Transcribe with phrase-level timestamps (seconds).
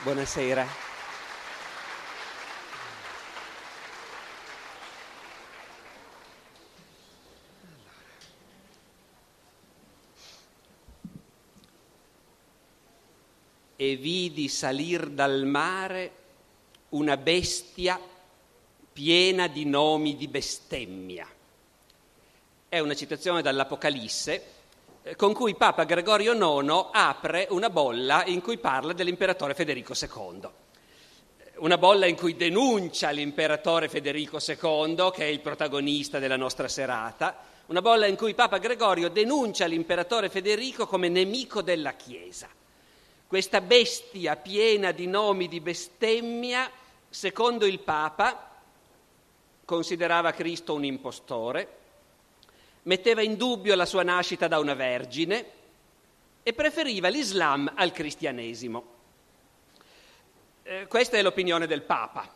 [0.00, 0.64] Buonasera.
[13.74, 16.12] E vidi salir dal mare
[16.90, 18.00] una bestia
[18.92, 21.26] piena di nomi di bestemmia.
[22.68, 24.57] È una citazione dall'Apocalisse
[25.16, 30.48] con cui Papa Gregorio IX apre una bolla in cui parla dell'imperatore Federico II.
[31.56, 37.36] Una bolla in cui denuncia l'imperatore Federico II, che è il protagonista della nostra serata,
[37.66, 42.48] una bolla in cui Papa Gregorio denuncia l'imperatore Federico come nemico della Chiesa.
[43.26, 46.70] Questa bestia piena di nomi di bestemmia,
[47.08, 48.50] secondo il Papa,
[49.64, 51.77] considerava Cristo un impostore,
[52.88, 55.44] metteva in dubbio la sua nascita da una vergine
[56.42, 58.84] e preferiva l'Islam al cristianesimo.
[60.62, 62.26] Eh, questa è l'opinione del Papa.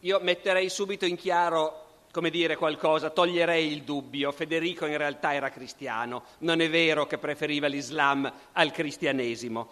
[0.00, 4.32] Io metterei subito in chiaro, come dire, qualcosa, toglierei il dubbio.
[4.32, 9.68] Federico in realtà era cristiano, non è vero che preferiva l'Islam al cristianesimo.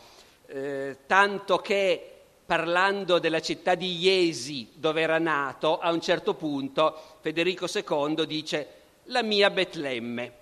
[0.47, 2.11] Eh, tanto che
[2.47, 8.83] parlando della città di Iesi dove era nato, a un certo punto Federico II dice
[9.05, 10.33] la mia Betlemme.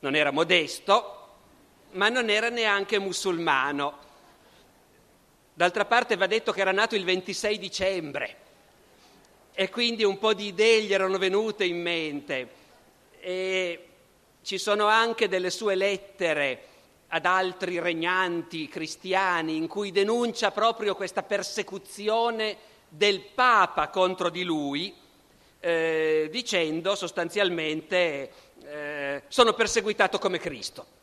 [0.00, 1.18] Non era modesto,
[1.92, 4.06] ma non era neanche musulmano.
[5.54, 8.36] D'altra parte va detto che era nato il 26 dicembre
[9.52, 12.48] e quindi un po' di idee gli erano venute in mente.
[13.18, 13.88] E
[14.42, 16.62] ci sono anche delle sue lettere
[17.08, 22.56] ad altri regnanti cristiani in cui denuncia proprio questa persecuzione
[22.88, 24.94] del Papa contro di lui,
[25.60, 28.32] eh, dicendo sostanzialmente
[28.64, 30.96] eh, sono perseguitato come Cristo.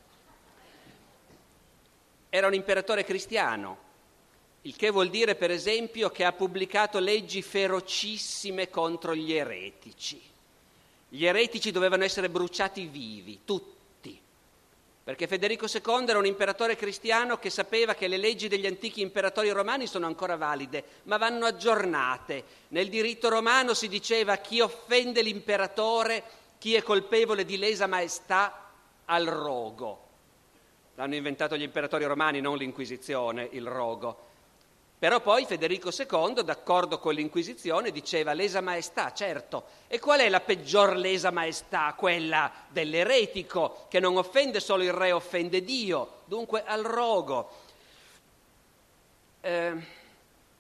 [2.30, 3.78] Era un imperatore cristiano,
[4.62, 10.22] il che vuol dire per esempio che ha pubblicato leggi ferocissime contro gli eretici.
[11.08, 13.75] Gli eretici dovevano essere bruciati vivi, tutti
[15.06, 19.52] perché Federico II era un imperatore cristiano che sapeva che le leggi degli antichi imperatori
[19.52, 22.44] romani sono ancora valide, ma vanno aggiornate.
[22.70, 26.24] Nel diritto romano si diceva chi offende l'imperatore,
[26.58, 28.72] chi è colpevole di lesa maestà,
[29.06, 30.02] al rogo.
[30.96, 34.30] L'hanno inventato gli imperatori romani, non l'Inquisizione, il rogo.
[35.06, 39.66] Però poi Federico II, d'accordo con l'Inquisizione, diceva lesa maestà, certo.
[39.86, 41.94] E qual è la peggior lesa maestà?
[41.96, 47.52] Quella dell'eretico, che non offende solo il re, offende Dio, dunque al rogo.
[49.42, 49.74] Eh,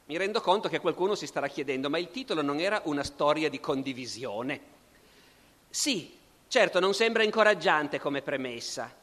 [0.05, 3.49] mi rendo conto che qualcuno si starà chiedendo, ma il titolo non era una storia
[3.49, 4.61] di condivisione?
[5.71, 6.15] Sì,
[6.47, 8.93] certo, non sembra incoraggiante come premessa,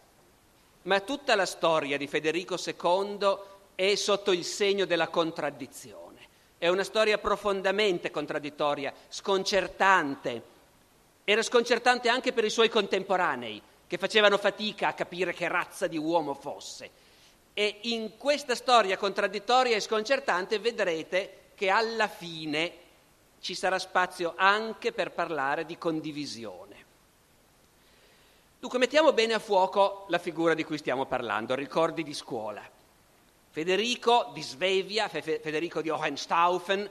[0.82, 6.20] ma tutta la storia di Federico II è sotto il segno della contraddizione.
[6.58, 10.42] È una storia profondamente contraddittoria, sconcertante.
[11.24, 15.98] Era sconcertante anche per i suoi contemporanei, che facevano fatica a capire che razza di
[15.98, 16.90] uomo fosse.
[17.54, 22.72] E in questa storia contraddittoria e sconcertante vedrete che alla fine
[23.40, 26.84] ci sarà spazio anche per parlare di condivisione.
[28.60, 32.62] Dunque mettiamo bene a fuoco la figura di cui stiamo parlando, ricordi di scuola.
[33.52, 36.88] Federico di Svevia, Federico di Hohenstaufen,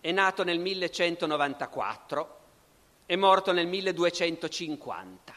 [0.00, 2.38] è nato nel 1194
[3.06, 5.32] e morto nel 1250.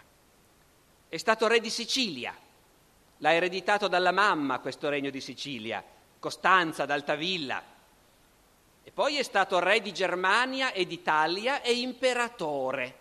[1.07, 2.35] È stato re di Sicilia,
[3.17, 5.83] l'ha ereditato dalla mamma questo regno di Sicilia,
[6.17, 7.61] Costanza d'Altavilla.
[8.83, 12.95] E poi è stato re di Germania e d'Italia e imperatore.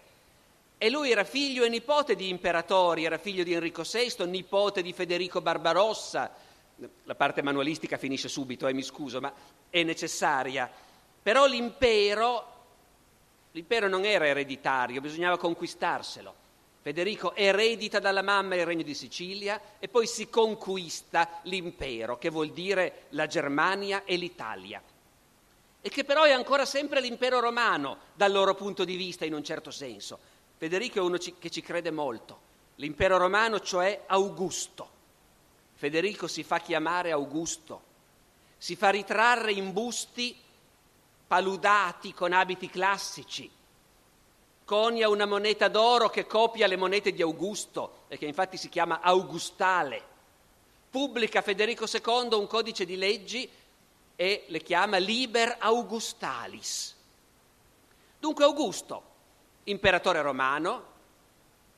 [0.77, 4.93] E lui era figlio e nipote di imperatori, era figlio di Enrico VI, nipote di
[4.93, 6.53] Federico Barbarossa,
[7.05, 9.33] la parte manualistica finisce subito, eh, mi scuso, ma
[9.71, 10.71] è necessaria.
[11.23, 12.53] Però l'impero,
[13.53, 16.43] l'impero non era ereditario, bisognava conquistarselo.
[16.83, 22.51] Federico eredita dalla mamma il regno di Sicilia e poi si conquista l'impero, che vuol
[22.51, 24.83] dire la Germania e l'Italia.
[25.81, 29.43] E che però è ancora sempre l'impero romano dal loro punto di vista in un
[29.43, 30.19] certo senso.
[30.59, 32.53] Federico è uno che ci crede molto.
[32.77, 34.94] L'impero romano, cioè Augusto.
[35.75, 37.83] Federico si fa chiamare Augusto,
[38.57, 40.37] si fa ritrarre in busti
[41.27, 43.51] paludati con abiti classici,
[44.65, 49.01] conia una moneta d'oro che copia le monete di Augusto e che infatti si chiama
[49.01, 50.13] Augustale.
[50.91, 53.51] Pubblica Federico II un codice di leggi
[54.17, 56.95] e le chiama Liber Augustalis.
[58.21, 59.03] Dunque Augusto,
[59.65, 60.93] imperatore romano,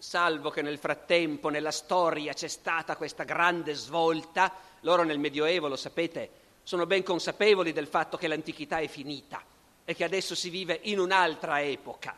[0.06, 5.74] salvo che nel frattempo nella storia c'è stata questa grande svolta, loro nel Medioevo, lo
[5.74, 6.30] sapete,
[6.62, 9.42] sono ben consapevoli del fatto che l'antichità è finita
[9.84, 12.16] e che adesso si vive in un'altra epoca.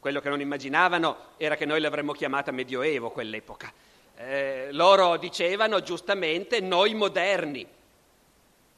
[0.00, 3.70] Quello che non immaginavano era che noi l'avremmo chiamata Medioevo quell'epoca.
[4.16, 7.66] Eh, loro dicevano giustamente noi moderni.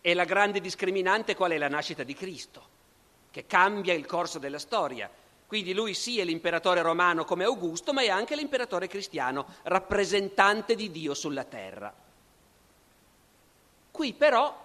[0.01, 1.59] E la grande discriminante qual è?
[1.59, 2.69] La nascita di Cristo,
[3.31, 5.09] che cambia il corso della storia.
[5.47, 10.91] Quindi lui sì è l'imperatore romano come Augusto, ma è anche l'imperatore cristiano, rappresentante di
[10.91, 11.95] Dio sulla terra.
[13.91, 14.65] Qui però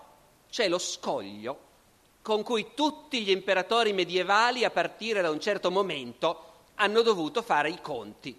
[0.50, 1.70] c'è lo scoglio
[2.22, 7.70] con cui tutti gli imperatori medievali, a partire da un certo momento, hanno dovuto fare
[7.70, 8.38] i conti.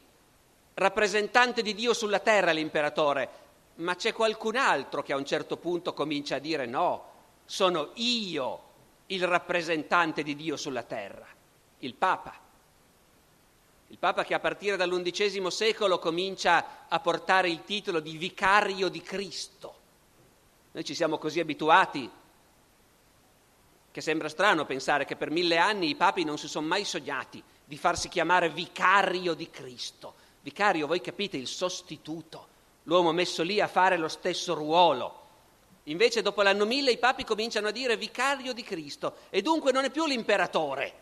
[0.75, 3.29] Rappresentante di Dio sulla terra l'imperatore,
[3.77, 7.11] ma c'è qualcun altro che a un certo punto comincia a dire no,
[7.45, 8.71] sono io
[9.07, 11.27] il rappresentante di Dio sulla terra,
[11.83, 12.35] il Papa.
[13.89, 19.03] Il Papa che a partire dall'undicesimo secolo comincia a portare il titolo di vicario di
[19.03, 19.75] Cristo.
[20.73, 22.11] Noi ci siamo così abituati
[23.91, 27.43] che sembra strano pensare che per mille anni i papi non si sono mai sognati
[27.65, 30.15] di farsi chiamare vicario di Cristo.
[30.41, 32.47] Vicario, voi capite, il sostituto,
[32.85, 35.21] l'uomo messo lì a fare lo stesso ruolo.
[35.85, 39.85] Invece dopo l'anno mille i papi cominciano a dire vicario di Cristo e dunque non
[39.85, 41.02] è più l'imperatore,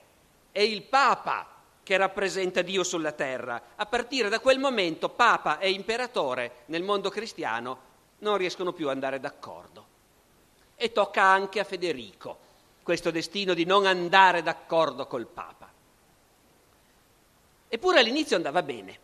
[0.53, 1.47] è il Papa
[1.83, 3.61] che rappresenta Dio sulla terra.
[3.77, 7.89] A partire da quel momento Papa e imperatore nel mondo cristiano
[8.19, 9.87] non riescono più ad andare d'accordo.
[10.77, 12.49] E tocca anche a Federico
[12.83, 15.69] questo destino di non andare d'accordo col Papa.
[17.69, 18.99] Eppure all'inizio andava bene.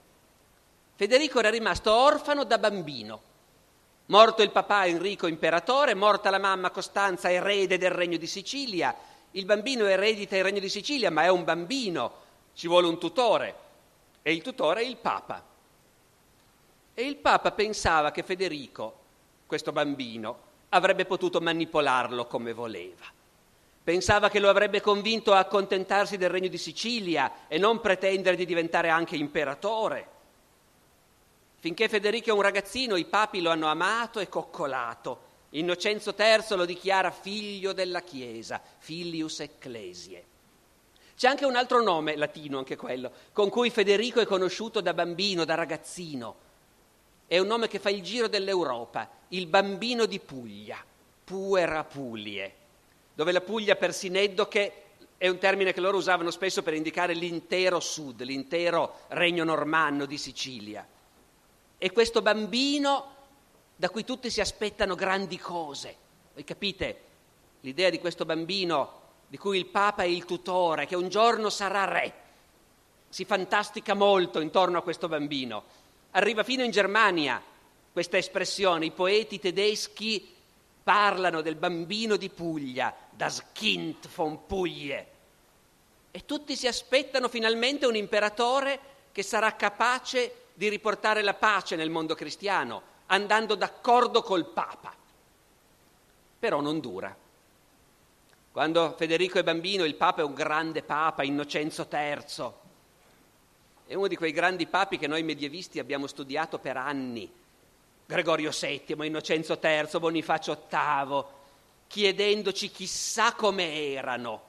[0.97, 3.35] Federico era rimasto orfano da bambino.
[4.07, 8.95] Morto il papà Enrico imperatore, morta la mamma Costanza erede del regno di Sicilia,
[9.33, 12.13] il bambino eredita il regno di Sicilia, ma è un bambino,
[12.55, 13.55] ci vuole un tutore
[14.23, 15.43] e il tutore è il papa.
[16.95, 18.99] E il papa pensava che Federico,
[19.47, 20.39] questo bambino,
[20.71, 23.05] avrebbe potuto manipolarlo come voleva.
[23.85, 28.45] Pensava che lo avrebbe convinto a accontentarsi del regno di Sicilia e non pretendere di
[28.45, 30.09] diventare anche imperatore.
[31.59, 35.26] Finché Federico è un ragazzino, i papi lo hanno amato e coccolato.
[35.59, 40.25] Innocenzo III lo dichiara figlio della Chiesa, filius ecclesiae.
[41.17, 45.45] C'è anche un altro nome latino, anche quello, con cui Federico è conosciuto da bambino,
[45.45, 46.45] da ragazzino.
[47.27, 50.85] È un nome che fa il giro dell'Europa, il bambino di Puglia,
[51.25, 52.65] Puera Pulie
[53.17, 54.83] dove la Puglia per Sineddoche
[55.17, 60.19] è un termine che loro usavano spesso per indicare l'intero sud, l'intero regno normanno di
[60.19, 60.87] Sicilia.
[61.79, 63.16] E questo bambino
[63.77, 65.95] da cui tutti si aspettano grandi cose.
[66.33, 67.01] Voi capite
[67.61, 71.85] l'idea di questo bambino di cui il Papa è il tutore, che un giorno sarà
[71.85, 72.15] re.
[73.09, 75.65] Si fantastica molto intorno a questo bambino.
[76.13, 77.43] Arriva fino in Germania
[77.93, 80.35] questa espressione, i poeti tedeschi
[80.83, 85.07] parlano del bambino di Puglia, das Kind von Puglie.
[86.11, 88.79] E tutti si aspettano finalmente un imperatore
[89.13, 94.95] che sarà capace di riportare la pace nel mondo cristiano, andando d'accordo col Papa.
[96.39, 97.15] Però non dura.
[98.53, 102.53] Quando Federico è bambino, il Papa è un grande Papa, Innocenzo III.
[103.87, 107.31] È uno di quei grandi papi che noi medievisti abbiamo studiato per anni,
[108.05, 111.25] Gregorio VII, Innocenzo III, Bonifacio VIII,
[111.87, 114.43] chiedendoci chissà come erano.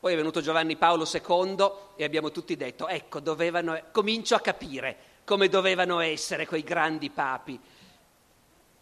[0.00, 4.96] Poi è venuto Giovanni Paolo II e abbiamo tutti detto, ecco, dovevano, comincio a capire
[5.26, 7.60] come dovevano essere quei grandi papi.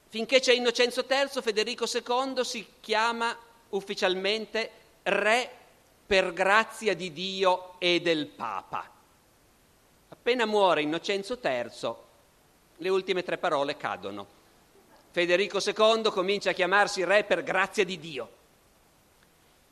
[0.08, 3.34] Finché c'è Innocenzo III, Federico II si chiama
[3.70, 4.70] ufficialmente
[5.04, 5.50] re
[6.06, 8.88] per grazia di Dio e del Papa.
[10.10, 11.94] Appena muore Innocenzo III,
[12.76, 14.26] le ultime tre parole cadono.
[15.10, 18.28] Federico II comincia a chiamarsi re per grazia di Dio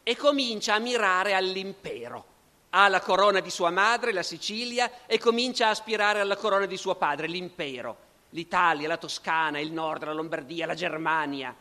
[0.02, 2.31] e comincia a mirare all'impero.
[2.74, 6.76] Ha la corona di sua madre, la Sicilia, e comincia a aspirare alla corona di
[6.76, 7.96] suo padre, l'impero.
[8.30, 11.54] L'Italia, la Toscana, il nord, la Lombardia, la Germania.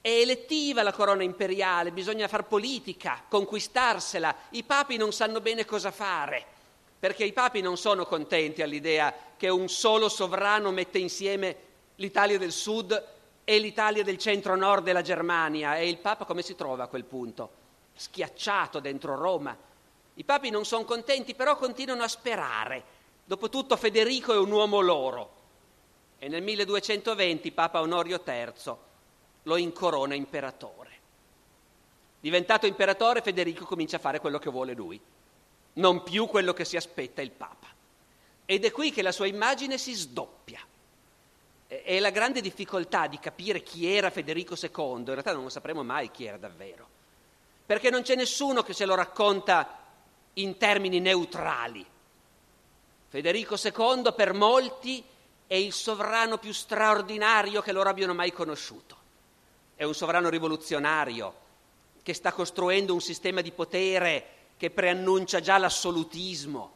[0.00, 4.34] È elettiva la corona imperiale, bisogna far politica, conquistarsela.
[4.50, 6.54] I papi non sanno bene cosa fare
[6.98, 11.56] perché i papi non sono contenti all'idea che un solo sovrano mette insieme
[11.96, 13.04] l'Italia del Sud
[13.44, 17.64] e l'Italia del centro-nord della Germania e il Papa come si trova a quel punto?
[17.96, 19.56] Schiacciato dentro Roma.
[20.14, 22.94] I papi non sono contenti, però continuano a sperare.
[23.24, 25.34] Dopotutto Federico è un uomo loro.
[26.18, 28.74] E nel 1220 Papa Onorio III
[29.42, 30.90] lo incorona imperatore.
[32.20, 35.00] Diventato imperatore, Federico comincia a fare quello che vuole lui
[35.76, 37.66] non più quello che si aspetta il Papa.
[38.44, 40.60] Ed è qui che la sua immagine si sdoppia.
[41.68, 45.82] è la grande difficoltà di capire chi era Federico II, in realtà non lo sapremo
[45.82, 46.88] mai chi era davvero,
[47.66, 49.78] perché non c'è nessuno che se lo racconta
[50.34, 51.84] in termini neutrali.
[53.08, 55.04] Federico II per molti
[55.46, 58.96] è il sovrano più straordinario che loro abbiano mai conosciuto.
[59.74, 61.44] È un sovrano rivoluzionario
[62.02, 66.72] che sta costruendo un sistema di potere che preannuncia già l'assolutismo,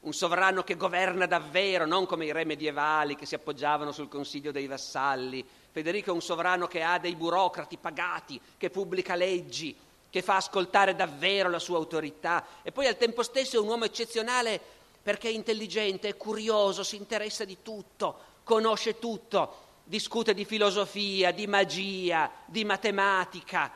[0.00, 4.52] un sovrano che governa davvero, non come i re medievali che si appoggiavano sul consiglio
[4.52, 5.46] dei vassalli.
[5.70, 9.76] Federico è un sovrano che ha dei burocrati pagati, che pubblica leggi,
[10.10, 13.84] che fa ascoltare davvero la sua autorità e poi al tempo stesso è un uomo
[13.84, 14.60] eccezionale
[15.02, 21.46] perché è intelligente, è curioso, si interessa di tutto, conosce tutto, discute di filosofia, di
[21.46, 23.70] magia, di matematica.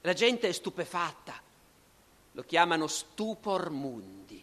[0.00, 1.40] La gente è stupefatta.
[2.32, 4.42] Lo chiamano stupor mundi,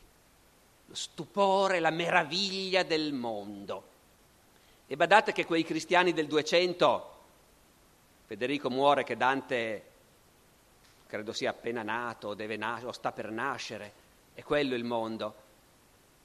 [0.86, 3.84] lo stupore, la meraviglia del mondo.
[4.86, 7.18] E badate che quei cristiani del 200,
[8.28, 9.89] Federico muore che Dante
[11.10, 13.94] credo sia appena nato, deve nas- o sta per nascere,
[14.36, 15.48] è quello il mondo.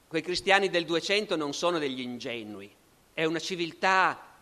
[0.07, 2.71] Quei cristiani del 200 non sono degli ingenui,
[3.11, 4.33] è una civiltà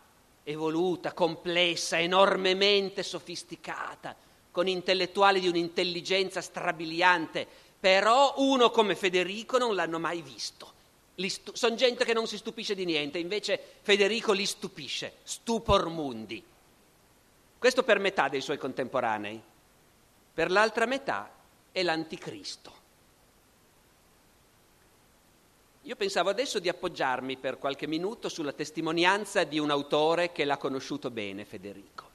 [0.42, 4.14] evoluta, complessa, enormemente sofisticata,
[4.50, 7.48] con intellettuali di un'intelligenza strabiliante,
[7.80, 10.72] però uno come Federico non l'hanno mai visto.
[11.16, 16.44] Stu- sono gente che non si stupisce di niente, invece Federico li stupisce, stupor mundi.
[17.58, 19.40] Questo per metà dei suoi contemporanei
[20.34, 21.30] per l'altra metà
[21.70, 22.82] è l'anticristo.
[25.82, 30.56] Io pensavo adesso di appoggiarmi per qualche minuto sulla testimonianza di un autore che l'ha
[30.56, 32.10] conosciuto bene, Federico.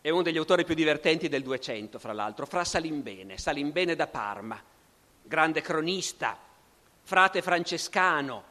[0.00, 4.62] È uno degli autori più divertenti del 200, fra l'altro, Fra Salimbene, Salimbene da Parma,
[5.22, 6.38] grande cronista,
[7.02, 8.50] frate francescano,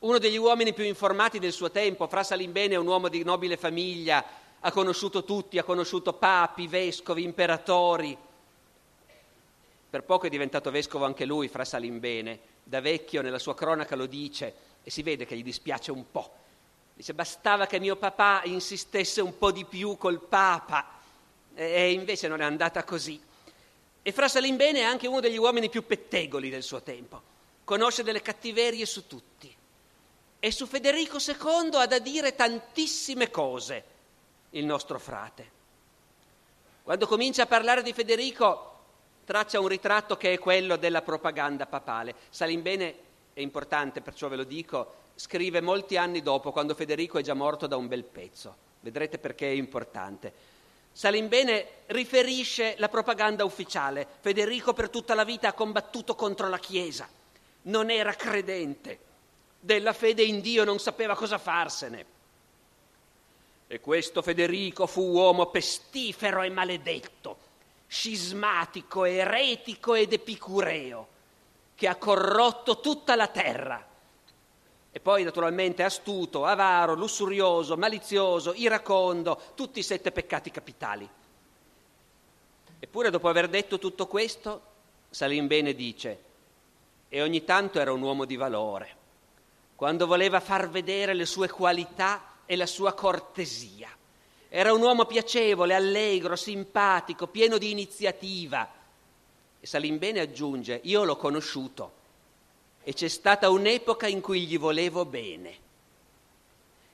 [0.00, 2.06] uno degli uomini più informati del suo tempo.
[2.06, 4.24] Fra Salimbene è un uomo di nobile famiglia,
[4.66, 8.16] ha conosciuto tutti, ha conosciuto papi, vescovi, imperatori.
[9.90, 12.52] Per poco è diventato vescovo anche lui, fra Salimbene.
[12.64, 16.32] Da vecchio nella sua cronaca lo dice e si vede che gli dispiace un po'.
[16.94, 20.92] Dice bastava che mio papà insistesse un po' di più col Papa
[21.54, 23.20] e invece non è andata così.
[24.02, 27.20] E fra Salimbene è anche uno degli uomini più pettegoli del suo tempo.
[27.64, 29.54] Conosce delle cattiverie su tutti.
[30.40, 33.92] E su Federico II ha da dire tantissime cose
[34.54, 35.50] il nostro frate.
[36.82, 38.72] Quando comincia a parlare di Federico
[39.24, 42.14] traccia un ritratto che è quello della propaganda papale.
[42.28, 42.94] Salimbene
[43.32, 47.66] è importante, perciò ve lo dico, scrive molti anni dopo, quando Federico è già morto
[47.66, 48.54] da un bel pezzo.
[48.80, 50.32] Vedrete perché è importante.
[50.92, 54.06] Salimbene riferisce la propaganda ufficiale.
[54.20, 57.08] Federico per tutta la vita ha combattuto contro la Chiesa,
[57.62, 58.98] non era credente,
[59.58, 62.13] della fede in Dio non sapeva cosa farsene.
[63.66, 67.38] E questo Federico fu uomo pestifero e maledetto,
[67.86, 71.08] scismatico, eretico ed epicureo,
[71.74, 73.84] che ha corrotto tutta la terra.
[74.92, 81.08] E poi naturalmente astuto, avaro, lussurioso, malizioso, iracondo, tutti i sette peccati capitali.
[82.78, 84.60] Eppure dopo aver detto tutto questo,
[85.10, 86.18] Salimbene dice,
[87.08, 88.96] e ogni tanto era un uomo di valore.
[89.74, 93.88] Quando voleva far vedere le sue qualità, e la sua cortesia.
[94.48, 98.70] Era un uomo piacevole, allegro, simpatico, pieno di iniziativa.
[99.58, 102.02] E Salimbene aggiunge, io l'ho conosciuto
[102.84, 105.58] e c'è stata un'epoca in cui gli volevo bene.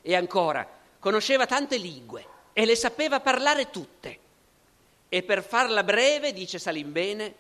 [0.01, 0.67] E ancora,
[0.99, 4.19] conosceva tante lingue e le sapeva parlare tutte.
[5.09, 7.35] E per farla breve, dice Salimbene,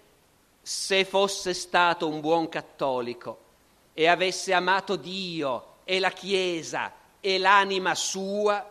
[0.61, 3.39] se fosse stato un buon cattolico
[3.95, 8.69] e avesse amato Dio e la Chiesa e l'anima sua,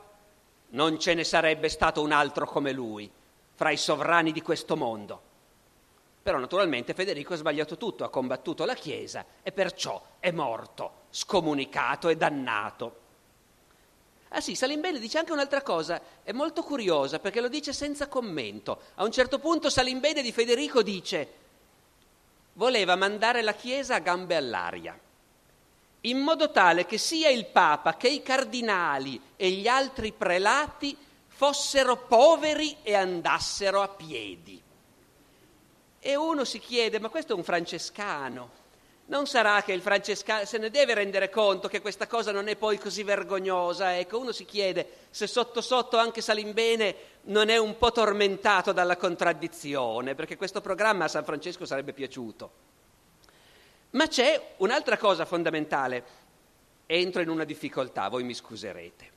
[0.69, 3.09] non ce ne sarebbe stato un altro come lui
[3.55, 5.21] fra i sovrani di questo mondo.
[6.21, 12.09] Però naturalmente Federico ha sbagliato tutto, ha combattuto la Chiesa e perciò è morto, scomunicato
[12.09, 12.97] e dannato.
[14.29, 18.81] Ah sì, Salimbene dice anche un'altra cosa, è molto curiosa perché lo dice senza commento.
[18.95, 21.33] A un certo punto Salimbene di Federico dice
[22.53, 24.99] voleva mandare la Chiesa a gambe all'aria
[26.01, 30.95] in modo tale che sia il Papa che i cardinali e gli altri prelati
[31.27, 34.61] fossero poveri e andassero a piedi.
[35.99, 38.57] E uno si chiede, ma questo è un francescano,
[39.09, 42.55] non sarà che il francescano se ne deve rendere conto che questa cosa non è
[42.55, 43.97] poi così vergognosa?
[43.97, 48.97] Ecco, uno si chiede se sotto sotto anche Salimbene non è un po' tormentato dalla
[48.97, 52.68] contraddizione, perché questo programma a San Francesco sarebbe piaciuto.
[53.91, 56.17] Ma c'è un'altra cosa fondamentale.
[56.85, 59.11] Entro in una difficoltà, voi mi scuserete.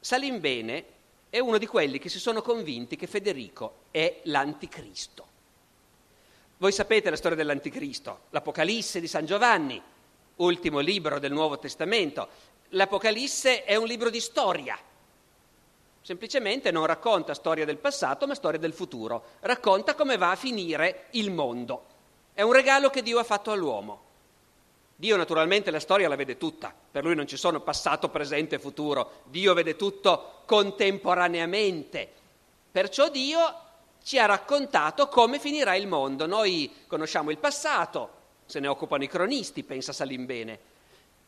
[0.00, 0.84] Salimbene
[1.30, 5.26] è uno di quelli che si sono convinti che Federico è l'anticristo.
[6.58, 9.80] Voi sapete la storia dell'anticristo, l'Apocalisse di San Giovanni,
[10.36, 12.28] ultimo libro del Nuovo Testamento.
[12.70, 14.78] L'Apocalisse è un libro di storia,
[16.02, 21.06] semplicemente non racconta storia del passato, ma storia del futuro, racconta come va a finire
[21.12, 21.86] il mondo.
[22.34, 24.10] È un regalo che Dio ha fatto all'uomo.
[24.96, 28.58] Dio naturalmente la storia la vede tutta, per lui non ci sono passato, presente e
[28.60, 32.08] futuro, Dio vede tutto contemporaneamente.
[32.70, 33.54] Perciò Dio
[34.04, 36.26] ci ha raccontato come finirà il mondo.
[36.26, 38.10] Noi conosciamo il passato,
[38.46, 40.70] se ne occupano i cronisti, pensa Salimbene.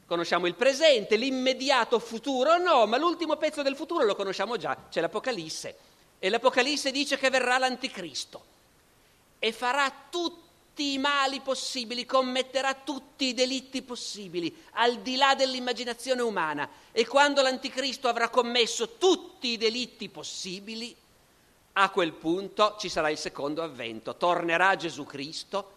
[0.06, 5.00] Conosciamo il presente, l'immediato futuro no, ma l'ultimo pezzo del futuro lo conosciamo già, c'è
[5.00, 5.76] l'Apocalisse.
[6.18, 8.52] E l'Apocalisse dice che verrà l'anticristo
[9.38, 10.43] e farà tutto
[10.75, 16.69] tutti i mali possibili, commetterà tutti i delitti possibili, al di là dell'immaginazione umana.
[16.90, 20.93] E quando l'anticristo avrà commesso tutti i delitti possibili,
[21.75, 24.16] a quel punto ci sarà il secondo avvento.
[24.16, 25.71] Tornerà Gesù Cristo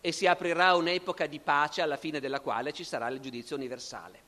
[0.00, 4.22] e si aprirà un'epoca di pace alla fine della quale ci sarà il giudizio universale.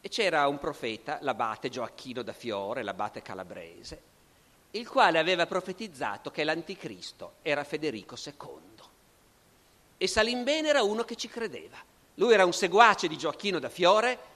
[0.00, 4.11] E c'era un profeta, l'abate Gioacchino da Fiore, l'abate calabrese,
[4.72, 8.60] il quale aveva profetizzato che l'anticristo era Federico II.
[9.98, 11.76] E Salimbene era uno che ci credeva.
[12.14, 14.30] Lui era un seguace di Gioacchino da Fiore,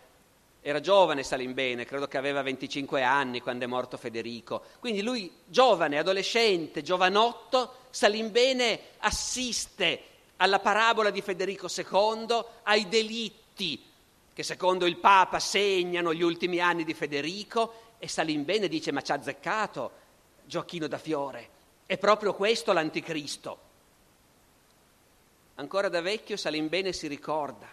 [0.61, 4.65] era giovane Salimbene, credo che aveva 25 anni quando è morto Federico.
[4.81, 10.03] Quindi lui, giovane, adolescente, giovanotto, Salimbene assiste
[10.37, 13.83] alla parabola di Federico II, ai delitti
[14.35, 19.13] che secondo il Papa segnano gli ultimi anni di Federico e Salimbene dice ma ci
[19.13, 19.91] ha azzeccato,
[20.47, 21.49] Gioacchino da Fiore.
[21.87, 23.59] È proprio questo l'anticristo.
[25.57, 27.67] Ancora da vecchio Salimbene si ricorda.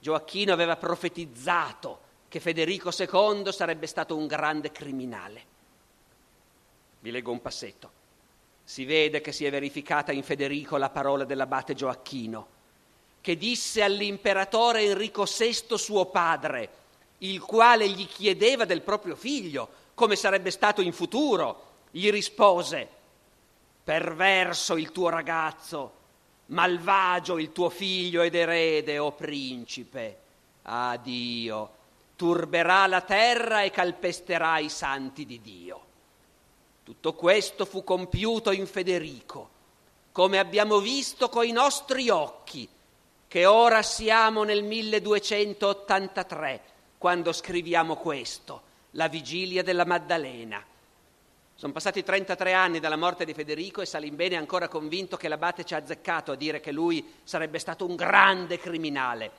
[0.00, 5.44] Gioacchino aveva profetizzato che Federico II sarebbe stato un grande criminale.
[6.98, 8.00] Vi leggo un passetto.
[8.64, 12.46] Si vede che si è verificata in Federico la parola dell'abate Gioacchino,
[13.20, 16.70] che disse all'imperatore Enrico VI suo padre,
[17.18, 19.68] il quale gli chiedeva del proprio figlio,
[20.02, 22.88] come sarebbe stato in futuro, gli rispose,
[23.84, 25.92] perverso il tuo ragazzo,
[26.46, 30.18] malvagio il tuo figlio ed erede, o oh principe.
[30.62, 31.70] Ah Dio,
[32.16, 35.80] turberà la terra e calpesterà i santi di Dio.
[36.82, 39.50] Tutto questo fu compiuto in Federico,
[40.10, 42.68] come abbiamo visto coi nostri occhi,
[43.28, 46.60] che ora siamo nel 1283,
[46.98, 50.64] quando scriviamo questo la vigilia della Maddalena.
[51.54, 55.64] Sono passati 33 anni dalla morte di Federico e Salimbene è ancora convinto che l'abate
[55.64, 59.30] ci ha azzeccato a dire che lui sarebbe stato un grande criminale.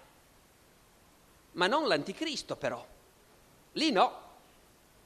[1.54, 2.86] Ma non l'anticristo però.
[3.74, 4.20] Lì no,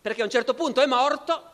[0.01, 1.51] perché a un certo punto è morto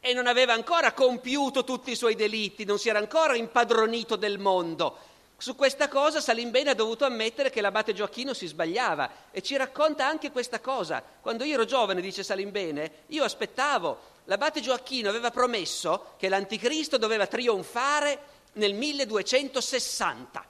[0.00, 4.38] e non aveva ancora compiuto tutti i suoi delitti, non si era ancora impadronito del
[4.38, 4.98] mondo
[5.40, 10.04] su questa cosa Salimbene ha dovuto ammettere che l'abate Gioacchino si sbagliava e ci racconta
[10.04, 11.00] anche questa cosa.
[11.20, 17.28] Quando io ero giovane, dice Salimbene, io aspettavo, l'abate Gioacchino aveva promesso che l'anticristo doveva
[17.28, 18.18] trionfare
[18.54, 20.44] nel 1260.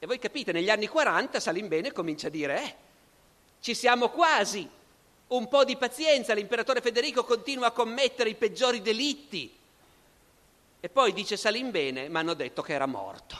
[0.00, 2.74] E voi capite, negli anni 40 Salimbene comincia a dire, eh,
[3.60, 4.68] ci siamo quasi,
[5.28, 9.55] un po' di pazienza, l'imperatore Federico continua a commettere i peggiori delitti
[10.86, 13.36] e poi dice Salimbene, mi hanno detto che era morto.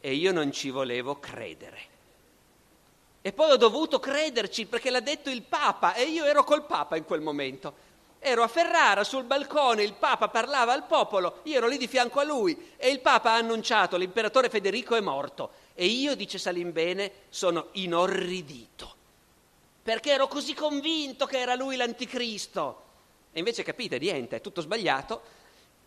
[0.00, 1.78] E io non ci volevo credere.
[3.22, 6.96] E poi ho dovuto crederci perché l'ha detto il Papa e io ero col Papa
[6.96, 7.72] in quel momento.
[8.18, 12.18] Ero a Ferrara sul balcone, il Papa parlava al popolo, io ero lì di fianco
[12.18, 15.50] a lui e il Papa ha annunciato l'imperatore Federico è morto.
[15.72, 18.92] E io, dice Salimbene, sono inorridito.
[19.84, 22.82] Perché ero così convinto che era lui l'anticristo.
[23.32, 25.44] E invece capite, niente, è tutto sbagliato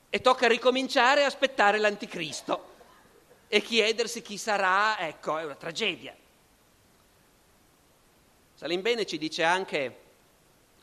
[0.10, 2.68] e tocca ricominciare a aspettare l'anticristo
[3.48, 6.16] e chiedersi chi sarà, ecco, è una tragedia.
[8.56, 10.02] Salimbene ci dice anche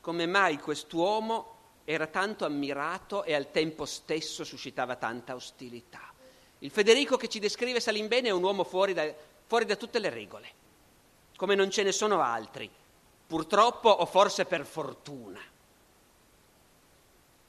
[0.01, 6.13] come mai quest'uomo era tanto ammirato e al tempo stesso suscitava tanta ostilità.
[6.61, 9.07] Il Federico che ci descrive Salimbene è un uomo fuori da,
[9.47, 10.53] fuori da tutte le regole,
[11.37, 12.69] come non ce ne sono altri,
[13.27, 15.41] purtroppo o forse per fortuna.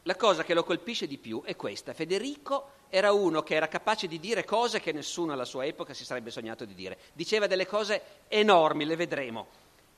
[0.08, 1.94] La cosa che lo colpisce di più è questa.
[1.94, 6.06] Federico era uno che era capace di dire cose che nessuno alla sua epoca si
[6.06, 6.98] sarebbe sognato di dire.
[7.12, 9.48] Diceva delle cose enormi, le vedremo.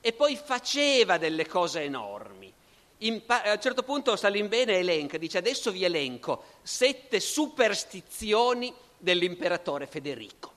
[0.00, 2.52] E poi faceva delle cose enormi.
[3.24, 10.52] Pa- a un certo punto Salimbene elenca, dice adesso vi elenco sette superstizioni dell'imperatore Federico.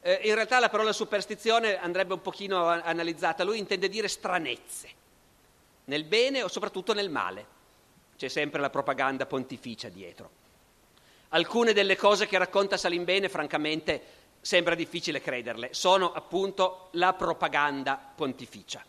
[0.00, 4.88] Eh, in realtà la parola superstizione andrebbe un pochino analizzata, lui intende dire stranezze,
[5.84, 7.53] nel bene o soprattutto nel male.
[8.16, 10.42] C'è sempre la propaganda pontificia dietro.
[11.30, 14.02] Alcune delle cose che racconta Salimbene, francamente,
[14.40, 18.84] sembra difficile crederle, sono appunto la propaganda pontificia.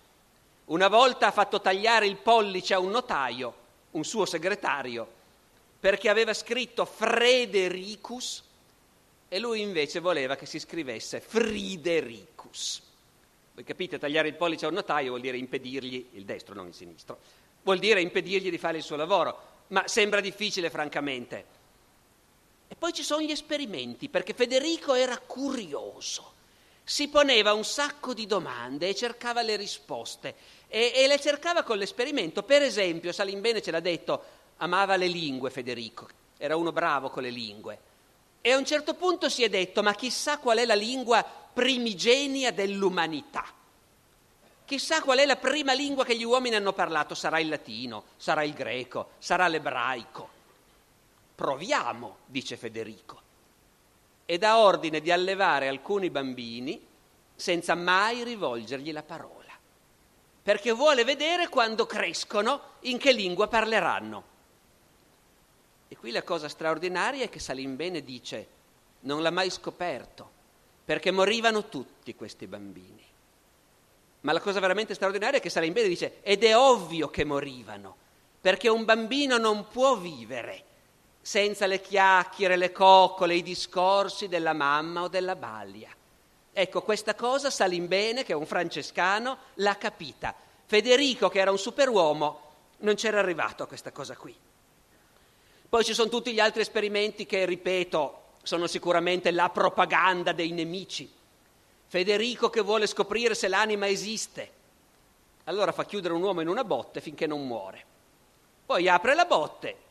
[0.66, 3.54] Una volta ha fatto tagliare il pollice a un notaio,
[3.92, 5.08] un suo segretario,
[5.80, 8.44] perché aveva scritto Fredericus
[9.30, 12.82] e lui invece voleva che si scrivesse Fridericus.
[13.54, 16.74] Voi capite, tagliare il pollice a un notaio vuol dire impedirgli, il destro non il
[16.74, 17.20] sinistro,
[17.66, 21.46] vuol dire impedirgli di fare il suo lavoro, ma sembra difficile francamente.
[22.70, 26.32] E poi ci sono gli esperimenti, perché Federico era curioso
[26.88, 30.36] si poneva un sacco di domande e cercava le risposte
[30.68, 32.44] e, e, le cercava con l'esperimento.
[32.44, 34.24] Per esempio, Salimbene ce l'ha detto,
[34.58, 37.80] amava le lingue Federico, era uno bravo con le lingue.
[38.40, 42.52] E a un certo punto si è detto, ma chissà qual è la lingua primigenia
[42.52, 43.44] dell'umanità.
[44.66, 48.44] Chissà qual è la prima lingua che gli uomini hanno parlato, sarà il latino, sarà
[48.44, 50.30] il greco, sarà l'ebraico.
[51.36, 53.24] Proviamo, dice Federico
[54.26, 56.84] e dà ordine di allevare alcuni bambini
[57.36, 59.52] senza mai rivolgergli la parola,
[60.42, 64.34] perché vuole vedere quando crescono in che lingua parleranno.
[65.88, 68.48] E qui la cosa straordinaria è che Salimbene dice
[69.02, 70.32] non l'ha mai scoperto,
[70.84, 73.05] perché morivano tutti questi bambini.
[74.26, 77.96] Ma la cosa veramente straordinaria è che Salimbene dice ed è ovvio che morivano,
[78.42, 80.64] perché un bambino non può vivere
[81.22, 85.90] senza le chiacchiere, le coccole, i discorsi della mamma o della balia.
[86.52, 90.34] Ecco, questa cosa Salimbene, che è un francescano, l'ha capita.
[90.66, 92.42] Federico, che era un superuomo,
[92.78, 94.36] non c'era arrivato a questa cosa qui.
[95.70, 101.12] Poi ci sono tutti gli altri esperimenti che, ripeto, sono sicuramente la propaganda dei nemici.
[101.88, 104.52] Federico che vuole scoprire se l'anima esiste.
[105.46, 107.86] Allora fa chiudere un uomo in una botte finché non muore.
[108.66, 109.84] Poi apre la botte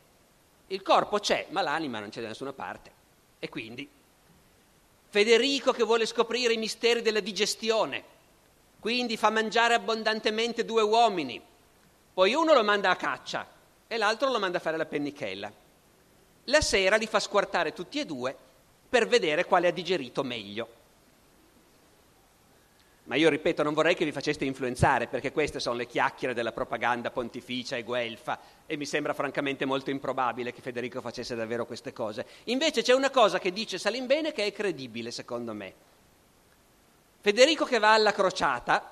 [0.68, 2.90] il corpo c'è, ma l'anima non c'è da nessuna parte.
[3.38, 3.88] E quindi
[5.08, 8.02] Federico che vuole scoprire i misteri della digestione,
[8.80, 11.40] quindi fa mangiare abbondantemente due uomini,
[12.12, 13.46] poi uno lo manda a caccia
[13.86, 15.52] e l'altro lo manda a fare la pennichella.
[16.46, 18.36] La sera li fa squartare tutti e due
[18.88, 20.82] per vedere quale ha digerito meglio.
[23.06, 26.52] Ma io ripeto, non vorrei che vi faceste influenzare, perché queste sono le chiacchiere della
[26.52, 31.92] propaganda pontificia e guelfa, e mi sembra francamente molto improbabile che Federico facesse davvero queste
[31.92, 32.24] cose.
[32.44, 35.74] Invece c'è una cosa che dice Salimbene che è credibile, secondo me.
[37.20, 38.90] Federico che va alla crociata,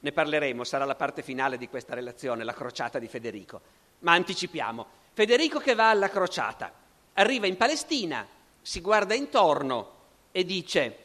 [0.00, 3.60] ne parleremo, sarà la parte finale di questa relazione, la crociata di Federico,
[4.00, 4.86] ma anticipiamo.
[5.14, 6.70] Federico che va alla crociata,
[7.14, 8.26] arriva in Palestina,
[8.60, 9.92] si guarda intorno
[10.30, 10.98] e dice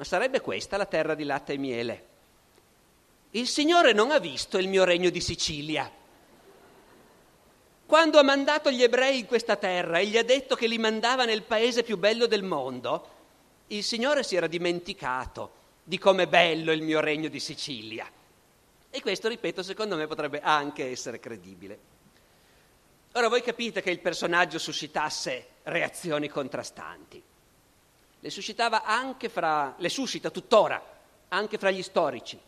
[0.00, 2.06] ma sarebbe questa la terra di latte e miele?
[3.32, 5.92] Il Signore non ha visto il mio regno di Sicilia.
[7.84, 11.26] Quando ha mandato gli ebrei in questa terra e gli ha detto che li mandava
[11.26, 13.08] nel paese più bello del mondo,
[13.66, 15.50] il Signore si era dimenticato
[15.84, 18.10] di com'è bello il mio regno di Sicilia.
[18.88, 21.78] E questo, ripeto, secondo me potrebbe anche essere credibile.
[23.12, 27.22] Ora voi capite che il personaggio suscitasse reazioni contrastanti
[28.20, 30.82] le suscitava anche fra, le suscita tuttora,
[31.28, 32.38] anche fra gli storici.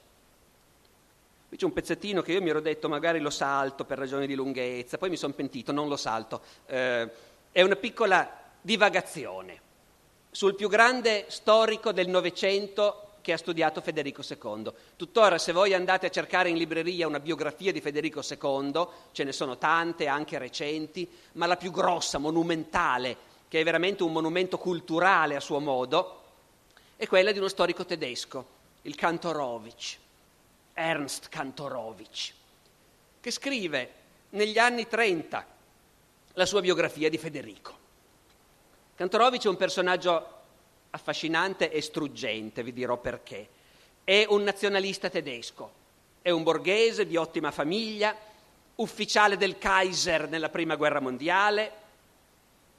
[1.48, 4.34] Qui c'è un pezzettino che io mi ero detto magari lo salto per ragioni di
[4.34, 6.42] lunghezza, poi mi sono pentito, non lo salto.
[6.66, 7.10] Eh,
[7.50, 9.60] è una piccola divagazione
[10.30, 14.70] sul più grande storico del Novecento che ha studiato Federico II.
[14.96, 19.32] Tuttora se voi andate a cercare in libreria una biografia di Federico II, ce ne
[19.32, 23.16] sono tante, anche recenti, ma la più grossa, monumentale,
[23.52, 26.22] che è veramente un monumento culturale a suo modo,
[26.96, 28.46] è quella di uno storico tedesco,
[28.80, 29.98] il Kantorowicz,
[30.72, 32.32] Ernst Kantorowicz,
[33.20, 33.92] che scrive
[34.30, 35.46] negli anni 30
[36.32, 37.76] la sua biografia di Federico.
[38.94, 40.26] Kantorowicz è un personaggio
[40.88, 43.48] affascinante e struggente, vi dirò perché.
[44.02, 45.72] È un nazionalista tedesco,
[46.22, 48.16] è un borghese di ottima famiglia,
[48.76, 51.80] ufficiale del Kaiser nella Prima Guerra Mondiale,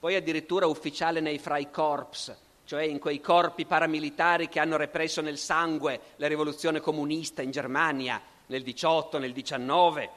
[0.03, 2.35] poi addirittura ufficiale nei Freikorps,
[2.65, 8.21] cioè in quei corpi paramilitari che hanno represso nel sangue la rivoluzione comunista in Germania
[8.47, 10.09] nel 18, nel 19.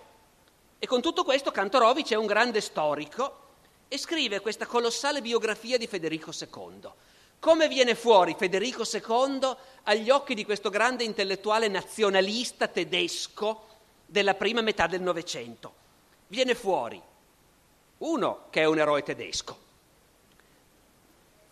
[0.80, 3.42] E con tutto questo Kantorowicz è un grande storico
[3.86, 6.90] e scrive questa colossale biografia di Federico II.
[7.38, 13.66] Come viene fuori Federico II agli occhi di questo grande intellettuale nazionalista tedesco
[14.04, 15.72] della prima metà del Novecento?
[16.26, 17.00] Viene fuori
[17.98, 19.64] uno che è un eroe tedesco,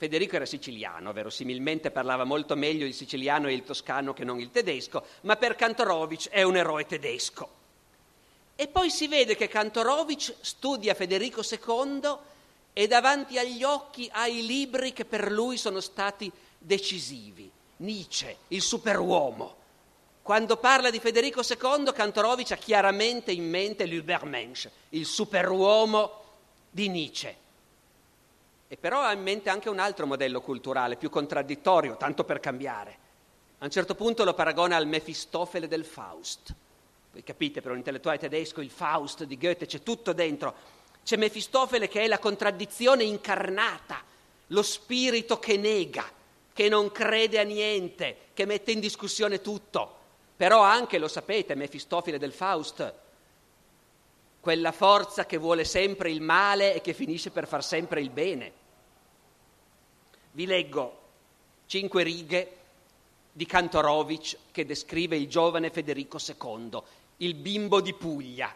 [0.05, 4.51] Federico era siciliano, verosimilmente parlava molto meglio il siciliano e il toscano che non il
[4.51, 7.49] tedesco, ma per Kantorowicz è un eroe tedesco.
[8.55, 12.17] E poi si vede che Kantorowicz studia Federico II
[12.75, 17.51] e davanti agli occhi ha i libri che per lui sono stati decisivi.
[17.79, 19.57] Nietzsche, il superuomo.
[20.21, 26.21] Quando parla di Federico II, Kantorowicz ha chiaramente in mente l'Übermensch, il superuomo
[26.69, 27.44] di Nietzsche.
[28.75, 32.99] E però ha in mente anche un altro modello culturale, più contraddittorio, tanto per cambiare.
[33.59, 36.53] A un certo punto lo paragona al Mefistofele del Faust.
[37.13, 40.53] Voi capite, per un intellettuale tedesco il Faust di Goethe c'è tutto dentro.
[41.05, 44.03] C'è Mefistofele che è la contraddizione incarnata,
[44.49, 46.11] lo spirito che nega,
[46.53, 49.99] che non crede a niente, che mette in discussione tutto.
[50.37, 52.93] Però anche, lo sapete, Mefistofele del Faust
[54.41, 58.63] quella forza che vuole sempre il male e che finisce per far sempre il bene.
[60.37, 60.99] Vi leggo
[61.67, 62.57] cinque righe
[63.31, 66.83] di Kantorowicz che descrive il giovane Federico II,
[67.19, 68.53] il bimbo di Puglia.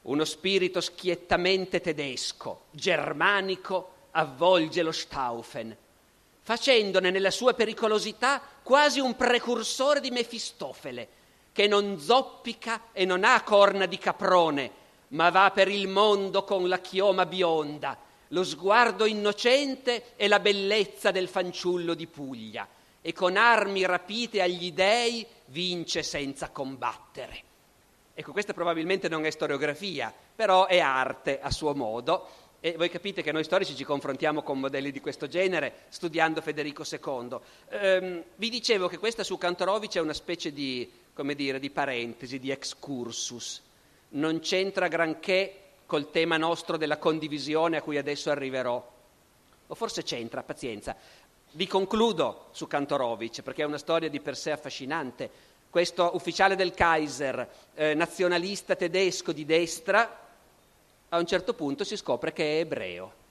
[0.00, 5.76] Uno spirito schiettamente tedesco, germanico, avvolge lo Staufen,
[6.40, 11.08] facendone nella sua pericolosità quasi un precursore di Mefistofele,
[11.52, 14.70] che non zoppica e non ha corna di caprone,
[15.08, 21.10] ma va per il mondo con la chioma bionda, lo sguardo innocente e la bellezza
[21.10, 22.66] del fanciullo di Puglia,
[23.00, 27.42] e con armi rapite agli dei vince senza combattere.
[28.14, 32.44] Ecco, questa probabilmente non è storiografia, però è arte a suo modo.
[32.60, 36.82] E voi capite che noi storici ci confrontiamo con modelli di questo genere studiando Federico
[36.90, 37.38] II.
[37.68, 42.38] Ehm, vi dicevo che questa su Kantorowicz è una specie di come dire, di parentesi,
[42.38, 43.62] di excursus.
[44.10, 48.94] Non c'entra granché col tema nostro della condivisione a cui adesso arriverò.
[49.68, 50.94] O forse c'entra, pazienza.
[51.52, 55.30] Vi concludo su Kantorowicz, perché è una storia di per sé affascinante.
[55.70, 60.24] Questo ufficiale del Kaiser, eh, nazionalista tedesco di destra,
[61.08, 63.24] a un certo punto si scopre che è ebreo.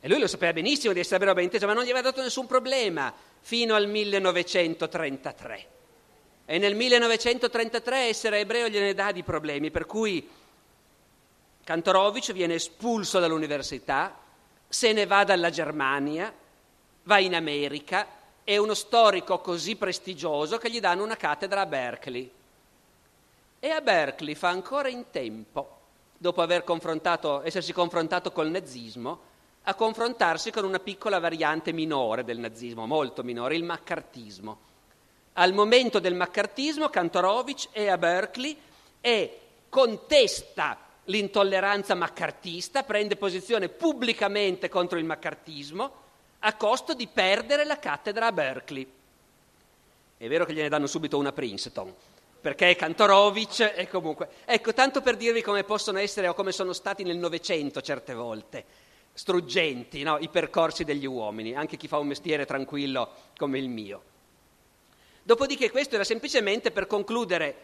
[0.00, 2.46] E lui lo sapeva benissimo di essere ebreo ben ma non gli aveva dato nessun
[2.46, 5.66] problema fino al 1933.
[6.46, 10.28] E nel 1933 essere ebreo gliene dà di problemi, per cui
[11.64, 14.16] Kantorowicz viene espulso dall'università,
[14.68, 16.32] se ne va dalla Germania,
[17.04, 18.06] va in America,
[18.44, 22.30] è uno storico così prestigioso che gli danno una cattedra a Berkeley.
[23.58, 25.78] E a Berkeley fa ancora in tempo,
[26.16, 32.38] dopo aver confrontato, essersi confrontato col nazismo, a confrontarsi con una piccola variante minore del
[32.38, 34.72] nazismo, molto minore, il maccartismo
[35.34, 38.56] al momento del maccartismo Kantorowicz è a Berkeley
[39.00, 46.02] e contesta l'intolleranza maccartista, prende posizione pubblicamente contro il maccartismo
[46.40, 48.86] a costo di perdere la cattedra a Berkeley.
[50.16, 51.92] È vero che gliene danno subito una Princeton,
[52.40, 54.28] perché è comunque...
[54.44, 58.64] Ecco, tanto per dirvi come possono essere o come sono stati nel Novecento certe volte,
[59.12, 60.18] struggenti no?
[60.18, 64.02] i percorsi degli uomini, anche chi fa un mestiere tranquillo come il mio.
[65.22, 67.54] Dopodiché questo era semplicemente per concludere,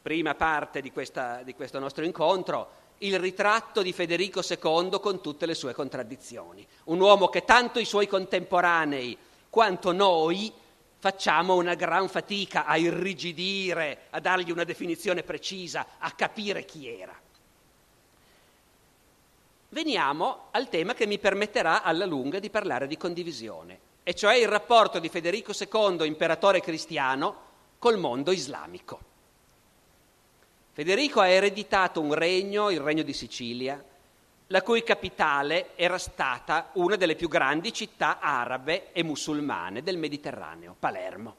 [0.00, 2.70] prima parte di, questa, di questo nostro incontro,
[3.02, 6.66] il ritratto di Federico II con tutte le sue contraddizioni.
[6.84, 9.16] Un uomo che tanto i suoi contemporanei
[9.48, 10.52] quanto noi
[10.98, 17.18] facciamo una gran fatica a irrigidire, a dargli una definizione precisa, a capire chi era.
[19.70, 24.48] Veniamo al tema che mi permetterà alla lunga di parlare di condivisione e cioè il
[24.48, 29.09] rapporto di Federico II, imperatore cristiano, col mondo islamico.
[30.80, 33.84] Federico ha ereditato un regno, il regno di Sicilia,
[34.46, 40.74] la cui capitale era stata una delle più grandi città arabe e musulmane del Mediterraneo,
[40.78, 41.36] Palermo.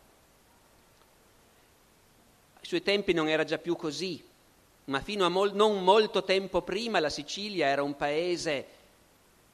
[2.54, 4.23] Ai suoi tempi non era già più così,
[4.86, 8.67] ma fino a mol- non molto tempo prima la Sicilia era un paese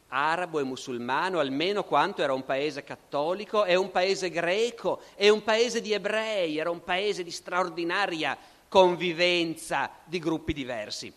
[0.10, 5.44] arabo e musulmano, almeno quanto era un paese cattolico, è un paese greco, è un
[5.44, 8.38] paese di ebrei, era un paese di straordinaria
[8.68, 11.14] convivenza di gruppi diversi.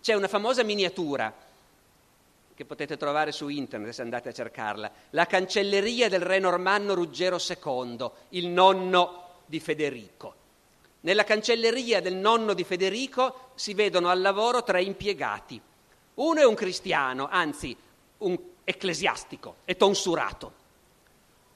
[0.00, 1.32] C'è una famosa miniatura
[2.54, 7.38] che potete trovare su internet se andate a cercarla, la cancelleria del re normanno Ruggero
[7.38, 10.34] II, il nonno di Federico.
[11.00, 15.60] Nella cancelleria del nonno di Federico si vedono al lavoro tre impiegati.
[16.14, 17.76] Uno è un cristiano, anzi
[18.18, 20.60] un ecclesiastico e tonsurato.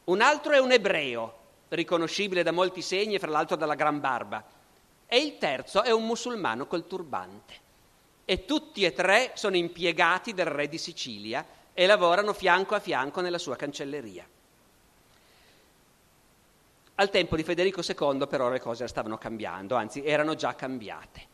[0.05, 1.35] Un altro è un ebreo,
[1.69, 4.45] riconoscibile da molti segni e fra l'altro dalla gran barba.
[5.09, 7.65] E il terzo è un musulmano col turbante.
[8.25, 13.21] E tutti e tre sono impiegati del re di Sicilia e lavorano fianco a fianco
[13.21, 14.27] nella sua cancelleria.
[16.97, 21.27] Al tempo di Federico II però le cose stavano cambiando, anzi erano già cambiate,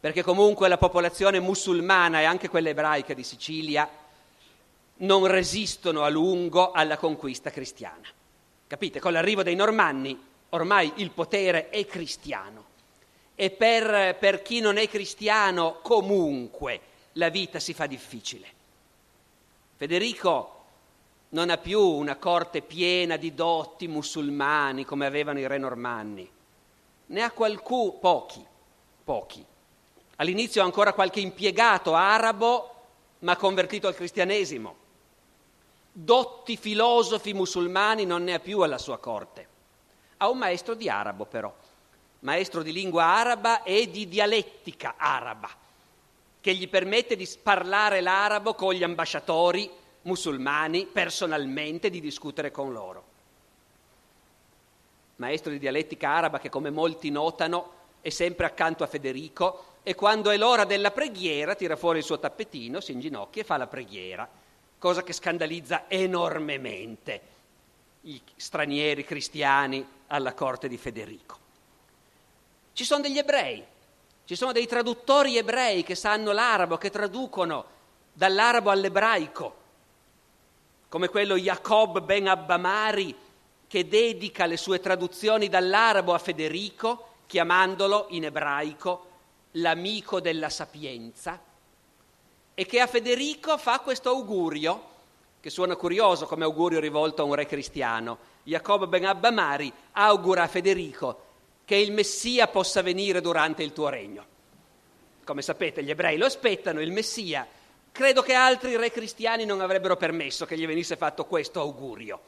[0.00, 3.88] perché comunque la popolazione musulmana e anche quella ebraica di Sicilia
[4.96, 8.08] non resistono a lungo alla conquista cristiana.
[8.66, 8.98] Capite?
[8.98, 12.72] Con l'arrivo dei normanni ormai il potere è cristiano
[13.34, 16.80] e per, per chi non è cristiano comunque
[17.12, 18.46] la vita si fa difficile.
[19.76, 20.50] Federico
[21.30, 26.30] non ha più una corte piena di dotti musulmani come avevano i re normanni,
[27.06, 28.44] ne ha qualcuno, pochi,
[29.02, 29.44] pochi.
[30.16, 32.70] All'inizio ancora qualche impiegato arabo,
[33.20, 34.82] ma convertito al cristianesimo.
[35.90, 39.48] Dotti filosofi musulmani non ne ha più alla sua corte.
[40.18, 41.52] Ha un maestro di arabo però,
[42.24, 45.50] maestro di lingua araba e di dialettica araba,
[46.40, 49.70] che gli permette di parlare l'arabo con gli ambasciatori
[50.02, 53.12] musulmani personalmente di discutere con loro.
[55.16, 60.30] Maestro di dialettica araba che come molti notano è sempre accanto a Federico e quando
[60.30, 64.28] è l'ora della preghiera tira fuori il suo tappetino, si inginocchia e fa la preghiera,
[64.78, 67.20] cosa che scandalizza enormemente
[68.00, 71.43] gli stranieri cristiani alla corte di Federico.
[72.74, 73.64] Ci sono degli ebrei,
[74.24, 77.64] ci sono dei traduttori ebrei che sanno l'arabo, che traducono
[78.12, 79.62] dall'arabo all'ebraico
[80.94, 83.12] come quello Jacob ben Abbamari
[83.66, 89.06] che dedica le sue traduzioni dall'arabo a Federico, chiamandolo in ebraico
[89.52, 91.40] l'amico della sapienza,
[92.54, 94.82] e che a Federico fa questo augurio,
[95.40, 98.18] che suona curioso come augurio rivolto a un re cristiano.
[98.44, 101.23] Jacob ben Abbamari augura a Federico
[101.64, 104.26] che il Messia possa venire durante il tuo regno.
[105.24, 107.46] Come sapete, gli ebrei lo aspettano, il Messia
[107.94, 112.20] Credo che altri re cristiani non avrebbero permesso che gli venisse fatto questo augurio.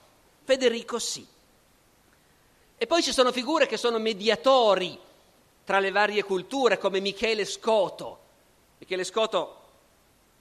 [0.45, 1.27] Federico sì.
[2.79, 4.97] E poi ci sono figure che sono mediatori
[5.65, 8.19] tra le varie culture, come Michele Scoto.
[8.79, 9.63] Michele Scoto,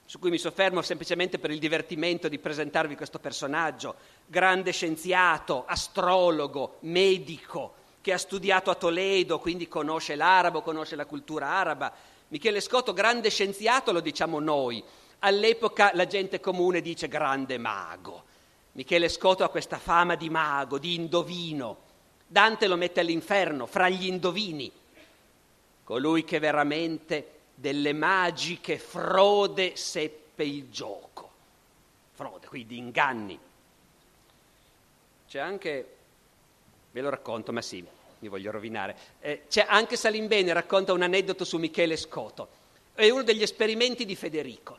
[0.04, 6.76] su cui mi soffermo semplicemente per il divertimento di presentarvi questo personaggio, grande scienziato, astrologo,
[6.82, 7.74] medico,
[8.06, 11.92] che ha studiato a Toledo, quindi conosce l'arabo, conosce la cultura araba.
[12.28, 14.80] Michele Scoto, grande scienziato, lo diciamo noi,
[15.18, 18.22] All'epoca la gente comune dice grande mago.
[18.74, 21.78] Michele Scoto ha questa fama di mago, di indovino.
[22.28, 24.70] Dante lo mette all'inferno, fra gli indovini.
[25.82, 31.28] Colui che veramente delle magiche frode seppe il gioco.
[32.12, 33.36] Frode, quindi inganni.
[35.28, 35.96] C'è anche,
[36.92, 37.84] ve lo racconto, ma sì,
[38.26, 38.96] mi voglio rovinare.
[39.20, 42.48] Eh, c'è anche Salimbene racconta un aneddoto su Michele Scoto.
[42.94, 44.78] È uno degli esperimenti di Federico.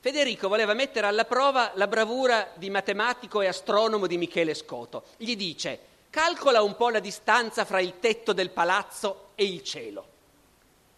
[0.00, 5.04] Federico voleva mettere alla prova la bravura di matematico e astronomo di Michele Scoto.
[5.16, 5.78] Gli dice,
[6.10, 10.08] calcola un po' la distanza fra il tetto del palazzo e il cielo.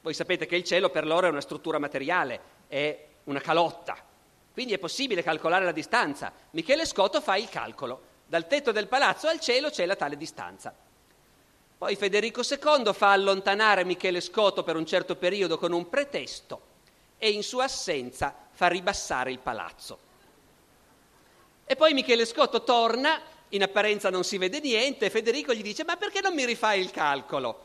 [0.01, 3.97] Voi sapete che il cielo per loro è una struttura materiale, è una calotta,
[4.53, 6.33] quindi è possibile calcolare la distanza.
[6.51, 8.11] Michele Scoto fa il calcolo.
[8.27, 10.75] Dal tetto del palazzo al cielo c'è la tale distanza.
[11.83, 16.61] Poi Federico II fa allontanare Michele Scoto per un certo periodo con un pretesto
[17.19, 19.99] e in sua assenza fa ribassare il palazzo.
[21.65, 25.83] E poi Michele Scotto torna, in apparenza non si vede niente, e Federico gli dice
[25.83, 27.65] ma perché non mi rifai il calcolo?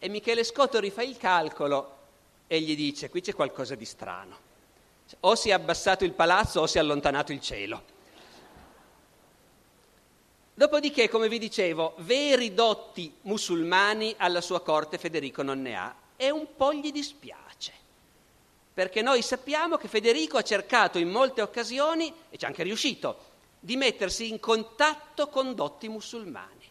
[0.00, 1.98] E Michele Scotto rifà il calcolo
[2.48, 4.36] e gli dice qui c'è qualcosa di strano.
[5.20, 7.93] O si è abbassato il palazzo o si è allontanato il cielo.
[10.54, 16.30] Dopodiché, come vi dicevo, veri dotti musulmani alla sua corte Federico non ne ha e
[16.30, 17.44] un po' gli dispiace
[18.74, 23.32] perché noi sappiamo che Federico ha cercato in molte occasioni, e ci è anche riuscito,
[23.60, 26.68] di mettersi in contatto con dotti musulmani.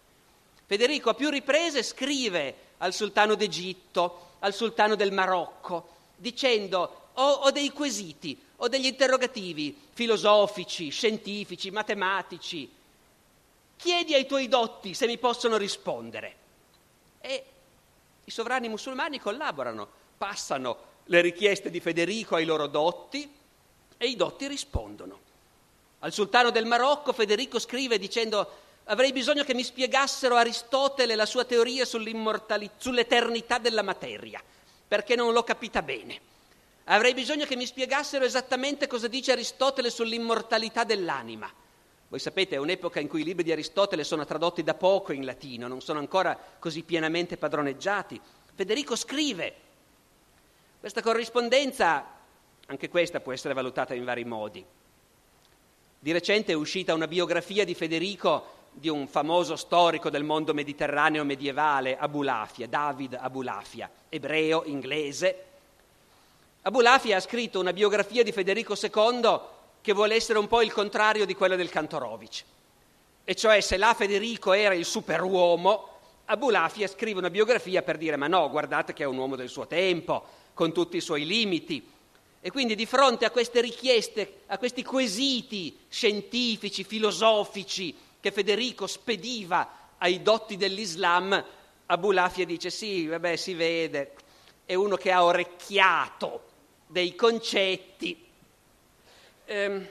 [0.65, 7.51] Federico a più riprese scrive al sultano d'Egitto, al sultano del Marocco, dicendo ho, ho
[7.51, 12.69] dei quesiti, ho degli interrogativi filosofici, scientifici, matematici,
[13.83, 16.35] chiedi ai tuoi dotti se mi possono rispondere.
[17.19, 17.45] E
[18.23, 19.85] i sovrani musulmani collaborano,
[20.17, 23.29] passano le richieste di Federico ai loro dotti
[23.97, 25.19] e i dotti rispondono.
[25.99, 31.43] Al sultano del Marocco Federico scrive dicendo avrei bisogno che mi spiegassero Aristotele la sua
[31.43, 34.41] teoria sull'eternità della materia,
[34.87, 36.31] perché non l'ho capita bene.
[36.85, 41.51] Avrei bisogno che mi spiegassero esattamente cosa dice Aristotele sull'immortalità dell'anima.
[42.13, 45.25] Voi sapete, è un'epoca in cui i libri di Aristotele sono tradotti da poco in
[45.25, 48.21] latino, non sono ancora così pienamente padroneggiati.
[48.53, 49.55] Federico scrive
[50.79, 52.05] questa corrispondenza,
[52.67, 54.63] anche questa può essere valutata in vari modi.
[55.97, 61.23] Di recente è uscita una biografia di Federico di un famoso storico del mondo mediterraneo
[61.23, 65.45] medievale, Abulafia, David Abulafia, ebreo, inglese.
[66.61, 71.25] Abulafia ha scritto una biografia di Federico II che vuole essere un po' il contrario
[71.25, 72.43] di quella del Cantorovic.
[73.25, 75.89] E cioè se là Federico era il superuomo,
[76.25, 79.67] Abulafia scrive una biografia per dire ma no, guardate che è un uomo del suo
[79.67, 81.85] tempo, con tutti i suoi limiti.
[82.39, 89.91] E quindi di fronte a queste richieste, a questi quesiti scientifici, filosofici, che Federico spediva
[89.97, 91.43] ai dotti dell'Islam,
[91.87, 94.13] Abulafia dice sì, vabbè, si vede,
[94.63, 96.43] è uno che ha orecchiato
[96.87, 98.31] dei concetti.
[99.45, 99.87] Ehm,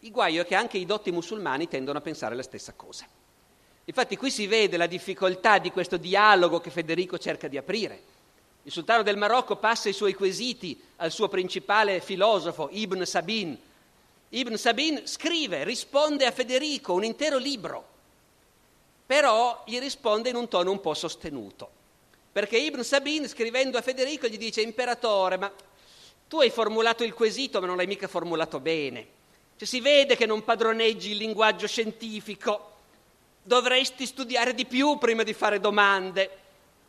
[0.00, 3.06] il guaio è che anche i dotti musulmani tendono a pensare la stessa cosa.
[3.84, 8.02] Infatti qui si vede la difficoltà di questo dialogo che Federico cerca di aprire.
[8.62, 13.58] Il sultano del Marocco passa i suoi quesiti al suo principale filosofo, Ibn Sabin,
[14.32, 17.84] Ibn Sabin scrive, risponde a Federico un intero libro,
[19.04, 21.68] però gli risponde in un tono un po' sostenuto,
[22.30, 25.52] perché Ibn Sabin scrivendo a Federico gli dice, imperatore, ma
[26.30, 29.18] tu hai formulato il quesito ma non l'hai mica formulato bene,
[29.56, 32.76] cioè, si vede che non padroneggi il linguaggio scientifico,
[33.42, 36.38] dovresti studiare di più prima di fare domande,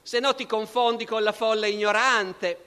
[0.04, 2.66] se no ti confondi con la folla ignorante.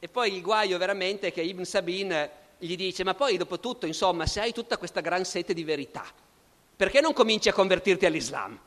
[0.00, 3.86] E poi il guaio veramente è che Ibn Sabin gli dice, ma poi dopo tutto,
[3.86, 6.04] insomma, se hai tutta questa gran sete di verità,
[6.74, 8.58] perché non cominci a convertirti all'Islam?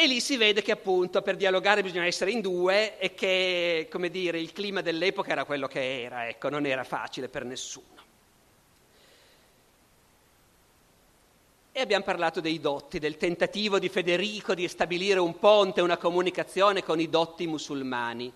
[0.00, 4.10] E lì si vede che appunto per dialogare bisogna essere in due e che, come
[4.10, 7.96] dire, il clima dell'epoca era quello che era, ecco, non era facile per nessuno.
[11.72, 16.84] E abbiamo parlato dei dotti, del tentativo di Federico di stabilire un ponte, una comunicazione
[16.84, 18.32] con i dotti musulmani.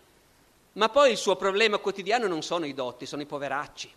[0.72, 3.88] Ma poi il suo problema quotidiano non sono i dotti, sono i poveracci.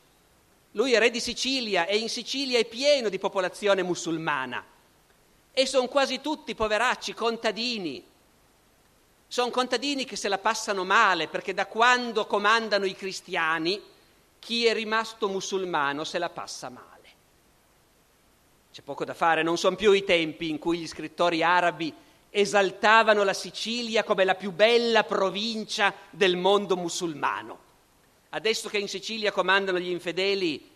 [0.73, 4.73] Lui è re di Sicilia e in Sicilia è pieno di popolazione musulmana
[5.57, 8.03] e sono quasi tutti poveracci, contadini.
[9.25, 13.81] Sono contadini che se la passano male perché da quando comandano i cristiani
[14.37, 17.09] chi è rimasto musulmano se la passa male.
[18.69, 21.93] C'è poco da fare, non sono più i tempi in cui gli scrittori arabi
[22.29, 27.59] esaltavano la Sicilia come la più bella provincia del mondo musulmano.
[28.31, 30.69] Adesso che in Sicilia comandano gli infedeli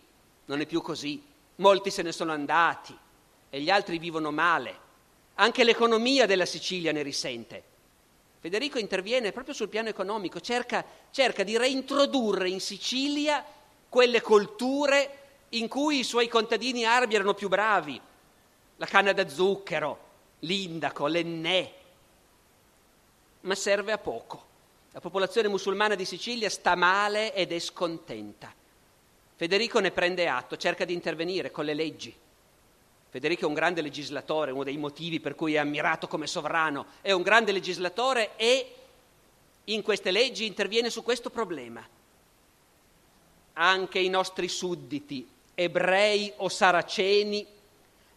[0.46, 1.22] non è più così,
[1.56, 2.96] molti se ne sono andati
[3.50, 4.88] e gli altri vivono male.
[5.34, 7.62] Anche l'economia della Sicilia ne risente.
[8.40, 13.44] Federico interviene proprio sul piano economico, cerca, cerca di reintrodurre in Sicilia
[13.88, 15.18] quelle colture
[15.50, 18.00] in cui i suoi contadini arabi erano più bravi,
[18.76, 20.08] la canna da zucchero,
[20.40, 21.74] l'indaco, l'ennè,
[23.40, 24.48] ma serve a poco.
[24.92, 28.52] La popolazione musulmana di Sicilia sta male ed è scontenta.
[29.36, 32.14] Federico ne prende atto, cerca di intervenire con le leggi.
[33.10, 37.10] Federico è un grande legislatore, uno dei motivi per cui è ammirato come sovrano, è
[37.10, 38.74] un grande legislatore e
[39.64, 41.84] in queste leggi interviene su questo problema.
[43.54, 47.44] Anche i nostri sudditi, ebrei o saraceni,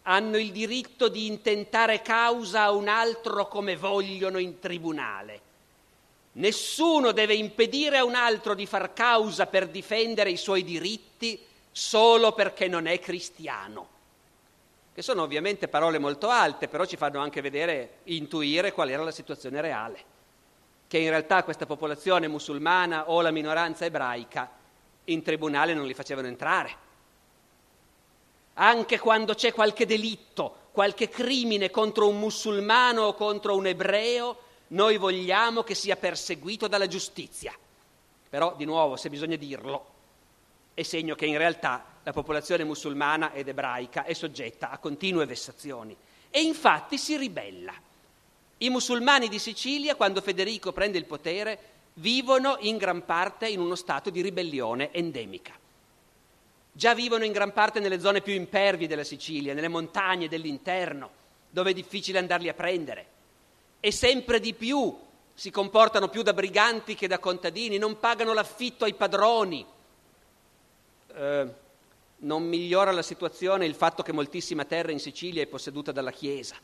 [0.03, 5.41] hanno il diritto di intentare causa a un altro come vogliono in tribunale.
[6.33, 11.39] Nessuno deve impedire a un altro di far causa per difendere i suoi diritti
[11.71, 13.92] solo perché non è cristiano.
[14.93, 19.11] Che sono ovviamente parole molto alte, però ci fanno anche vedere, intuire qual era la
[19.11, 20.03] situazione reale.
[20.87, 24.49] Che in realtà questa popolazione musulmana o la minoranza ebraica
[25.05, 26.83] in tribunale non li facevano entrare
[28.55, 34.37] anche quando c'è qualche delitto, qualche crimine contro un musulmano o contro un ebreo,
[34.67, 37.53] noi vogliamo che sia perseguito dalla giustizia.
[38.29, 39.85] Però, di nuovo, se bisogna dirlo,
[40.73, 45.95] è segno che in realtà la popolazione musulmana ed ebraica è soggetta a continue vessazioni.
[46.29, 47.73] E infatti si ribella.
[48.57, 51.59] I musulmani di Sicilia, quando Federico prende il potere,
[51.95, 55.53] vivono in gran parte in uno stato di ribellione endemica.
[56.71, 61.09] Già vivono in gran parte nelle zone più impervie della Sicilia, nelle montagne dell'interno,
[61.49, 63.05] dove è difficile andarli a prendere.
[63.79, 64.97] E sempre di più
[65.35, 69.65] si comportano più da briganti che da contadini, non pagano l'affitto ai padroni.
[71.15, 71.47] Eh,
[72.23, 76.55] non migliora la situazione il fatto che moltissima terra in Sicilia è posseduta dalla Chiesa.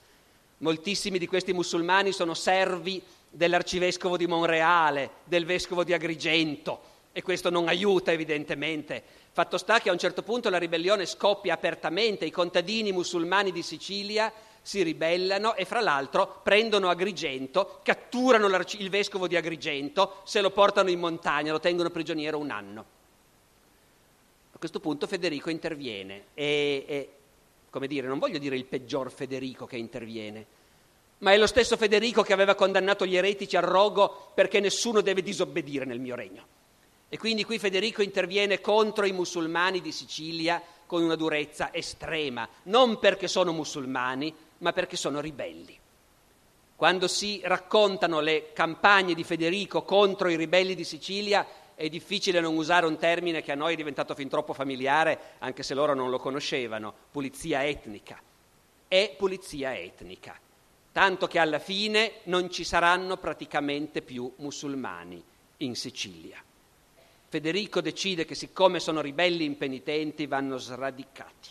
[0.58, 7.50] Moltissimi di questi musulmani sono servi dell'arcivescovo di Monreale, del vescovo di Agrigento, e questo
[7.50, 12.30] non aiuta evidentemente Fatto sta che a un certo punto la ribellione scoppia apertamente, i
[12.30, 14.30] contadini musulmani di Sicilia
[14.62, 20.90] si ribellano e fra l'altro prendono Agrigento, catturano il vescovo di Agrigento, se lo portano
[20.90, 22.86] in montagna, lo tengono prigioniero un anno.
[24.60, 27.10] Questo punto Federico interviene e, e,
[27.70, 30.46] come dire, non voglio dire il peggior Federico che interviene,
[31.20, 35.22] ma è lo stesso Federico che aveva condannato gli eretici al rogo perché nessuno deve
[35.22, 36.46] disobbedire nel mio regno.
[37.10, 43.00] E quindi qui Federico interviene contro i musulmani di Sicilia con una durezza estrema, non
[43.00, 45.78] perché sono musulmani, ma perché sono ribelli.
[46.76, 51.46] Quando si raccontano le campagne di Federico contro i ribelli di Sicilia,
[51.80, 55.64] è difficile non usare un termine che a noi è diventato fin troppo familiare, anche
[55.64, 58.22] se loro non lo conoscevano, pulizia etnica.
[58.86, 60.38] È pulizia etnica,
[60.92, 65.24] tanto che alla fine non ci saranno praticamente più musulmani
[65.60, 66.44] in Sicilia.
[67.30, 71.50] Federico decide che siccome sono ribelli impenitenti vanno sradicati.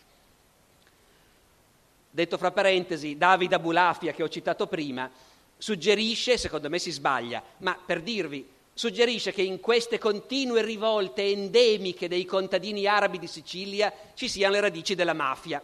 [2.10, 5.10] Detto fra parentesi, Davide Abulafia, che ho citato prima,
[5.56, 12.06] suggerisce, secondo me si sbaglia, ma per dirvi, suggerisce che in queste continue rivolte endemiche
[12.06, 15.60] dei contadini arabi di Sicilia ci siano le radici della mafia.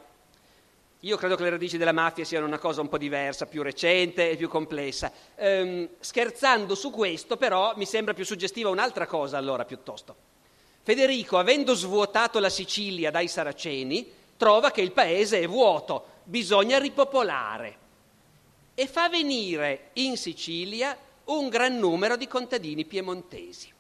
[0.99, 4.31] Io credo che le radici della mafia siano una cosa un po' diversa, più recente
[4.31, 5.13] e più complessa.
[5.37, 10.17] Ehm, scherzando su questo, però, mi sembra più suggestiva un'altra cosa, allora, piuttosto.
[10.83, 17.79] Federico, avendo svuotato la Sicilia dai saraceni, trova che il paese è vuoto, bisogna ripopolare.
[18.75, 23.73] E fa venire in Sicilia un gran numero di contadini piemontesi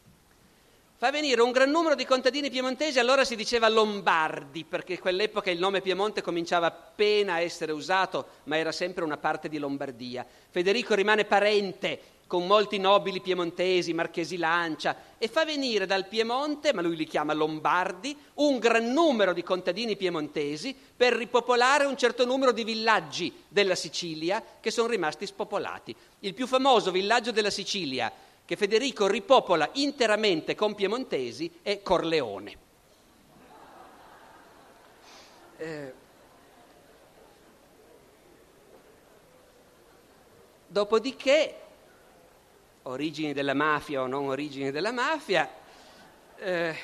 [1.05, 5.51] fa venire un gran numero di contadini piemontesi, allora si diceva lombardi, perché in quell'epoca
[5.51, 10.25] il nome Piemonte cominciava appena a essere usato, ma era sempre una parte di Lombardia.
[10.49, 16.83] Federico rimane parente con molti nobili piemontesi, marchesi Lancia, e fa venire dal Piemonte, ma
[16.83, 22.53] lui li chiama lombardi, un gran numero di contadini piemontesi per ripopolare un certo numero
[22.53, 25.95] di villaggi della Sicilia che sono rimasti spopolati.
[26.21, 28.13] Il più famoso villaggio della Sicilia,
[28.45, 32.57] che Federico ripopola interamente con piemontesi è Corleone.
[35.57, 35.93] Eh,
[40.67, 41.61] dopodiché,
[42.85, 45.49] origini della mafia o non origini della mafia,
[46.39, 46.77] eh,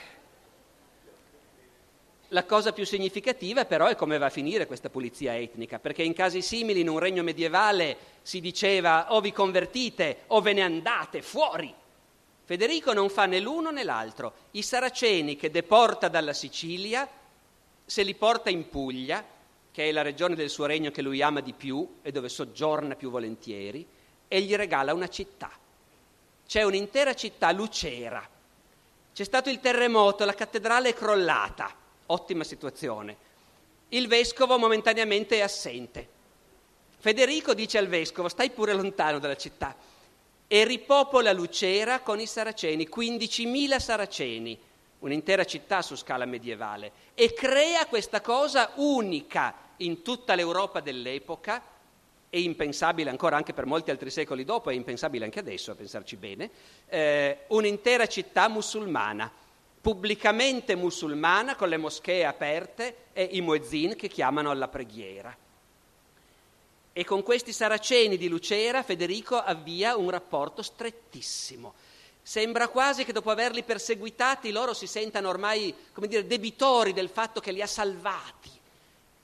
[2.28, 6.12] la cosa più significativa però è come va a finire questa pulizia etnica, perché in
[6.12, 11.22] casi simili in un regno medievale si diceva o vi convertite o ve ne andate
[11.22, 11.74] fuori.
[12.44, 14.32] Federico non fa né l'uno né l'altro.
[14.52, 17.08] I saraceni che deporta dalla Sicilia
[17.84, 19.24] se li porta in Puglia,
[19.72, 22.94] che è la regione del suo regno che lui ama di più e dove soggiorna
[22.94, 23.86] più volentieri,
[24.26, 25.50] e gli regala una città.
[26.50, 28.28] C'è un'intera città, Lucera.
[29.14, 31.72] C'è stato il terremoto, la cattedrale è crollata
[32.06, 33.16] ottima situazione.
[33.90, 36.08] Il vescovo momentaneamente è assente.
[36.98, 39.76] Federico dice al vescovo, stai pure lontano dalla città,
[40.48, 44.58] e ripopola Lucera con i saraceni, 15.000 saraceni,
[44.98, 51.62] un'intera città su scala medievale, e crea questa cosa unica in tutta l'Europa dell'epoca,
[52.30, 56.16] e impensabile ancora anche per molti altri secoli dopo, è impensabile anche adesso a pensarci
[56.16, 56.50] bene,
[56.88, 59.30] eh, un'intera città musulmana
[59.80, 65.34] pubblicamente musulmana con le moschee aperte e i muezzin che chiamano alla preghiera.
[66.92, 71.72] E con questi saraceni di Lucera Federico avvia un rapporto strettissimo.
[72.22, 77.40] Sembra quasi che dopo averli perseguitati loro si sentano ormai, come dire, debitori del fatto
[77.40, 78.50] che li ha salvati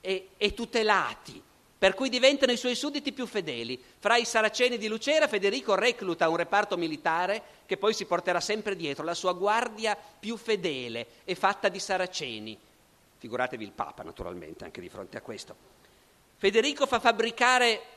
[0.01, 1.43] e, e tutelati
[1.77, 3.81] per cui diventano i suoi sudditi più fedeli.
[3.99, 8.75] Fra i saraceni di Lucera Federico recluta un reparto militare che poi si porterà sempre
[8.75, 12.57] dietro, la sua guardia più fedele è fatta di saraceni.
[13.19, 15.55] Figuratevi il Papa naturalmente anche di fronte a questo.
[16.37, 16.99] Federico fa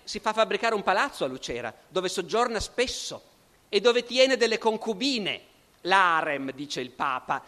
[0.05, 3.22] si fa fabbricare un palazzo a Lucera dove soggiorna spesso
[3.68, 5.41] e dove tiene delle concubine,
[5.83, 7.43] l'harem, dice il Papa.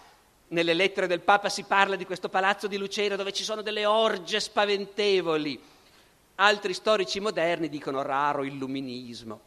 [0.49, 3.87] Nelle lettere del Papa si parla di questo palazzo di Lucera dove ci sono delle
[3.87, 5.59] orge spaventevoli
[6.37, 9.41] Altri storici moderni dicono raro illuminismo.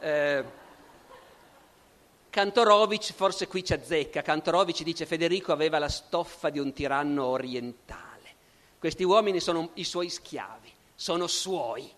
[0.00, 0.44] Eh,
[2.30, 4.22] Cantorovic forse qui ci azzecca.
[4.22, 8.34] Cantorovic dice Federico aveva la stoffa di un tiranno orientale.
[8.78, 11.88] Questi uomini sono i suoi schiavi, sono suoi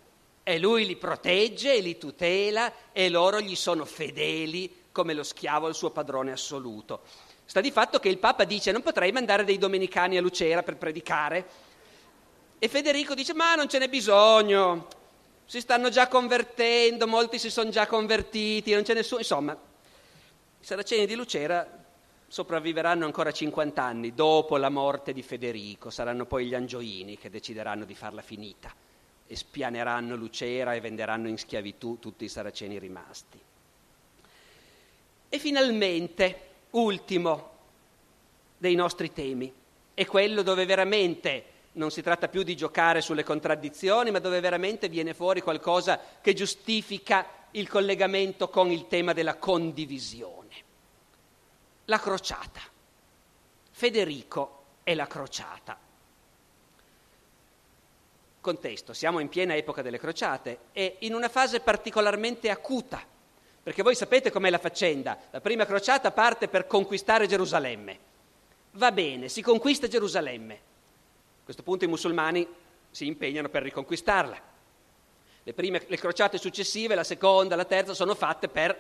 [0.43, 5.67] e lui li protegge e li tutela e loro gli sono fedeli come lo schiavo
[5.67, 7.01] al suo padrone assoluto.
[7.45, 10.77] Sta di fatto che il Papa dice non potrei mandare dei domenicani a Lucera per
[10.77, 11.49] predicare,
[12.59, 14.89] e Federico dice, ma non ce n'è bisogno,
[15.45, 19.21] si stanno già convertendo, molti si sono già convertiti, non c'è nessuno.
[19.21, 21.85] Insomma, i saraceni di Lucera
[22.29, 27.85] sopravviveranno ancora 50 anni dopo la morte di Federico, saranno poi gli angioini che decideranno
[27.85, 28.75] di farla finita
[29.29, 33.39] e spianeranno Lucera e venderanno in schiavitù tutti i saraceni rimasti.
[35.29, 36.41] E finalmente,
[36.71, 37.51] ultimo
[38.57, 39.53] dei nostri temi,
[39.95, 41.45] è quello dove veramente
[41.77, 46.35] non si tratta più di giocare sulle contraddizioni, ma dove veramente viene fuori qualcosa che
[46.35, 50.55] giustifica il collegamento con il tema della condivisione.
[51.87, 52.61] La crociata.
[53.71, 55.79] Federico e la crociata.
[58.41, 63.03] Contesto, siamo in piena epoca delle crociate e in una fase particolarmente acuta,
[63.63, 65.19] perché voi sapete com'è la faccenda.
[65.31, 67.99] La prima crociata parte per conquistare Gerusalemme
[68.73, 70.75] va bene, si conquista Gerusalemme.
[71.47, 72.45] A questo punto i musulmani
[72.91, 74.37] si impegnano per riconquistarla.
[75.45, 78.77] Le prime, le crociate successive, la seconda, la terza, sono fatte per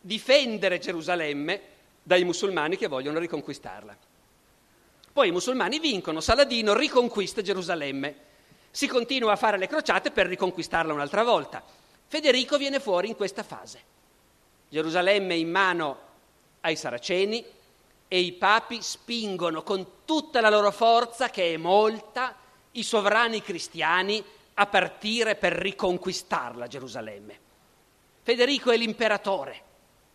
[0.00, 1.60] difendere Gerusalemme
[2.02, 3.96] dai musulmani che vogliono riconquistarla.
[5.12, 8.16] Poi i musulmani vincono, Saladino riconquista Gerusalemme.
[8.72, 11.62] Si continua a fare le crociate per riconquistarla un'altra volta.
[12.08, 13.80] Federico viene fuori in questa fase.
[14.68, 15.98] Gerusalemme in mano
[16.62, 17.44] ai saraceni,
[18.12, 22.36] e i papi spingono con tutta la loro forza, che è molta,
[22.72, 27.38] i sovrani cristiani a partire per riconquistarla Gerusalemme.
[28.22, 29.62] Federico è l'imperatore,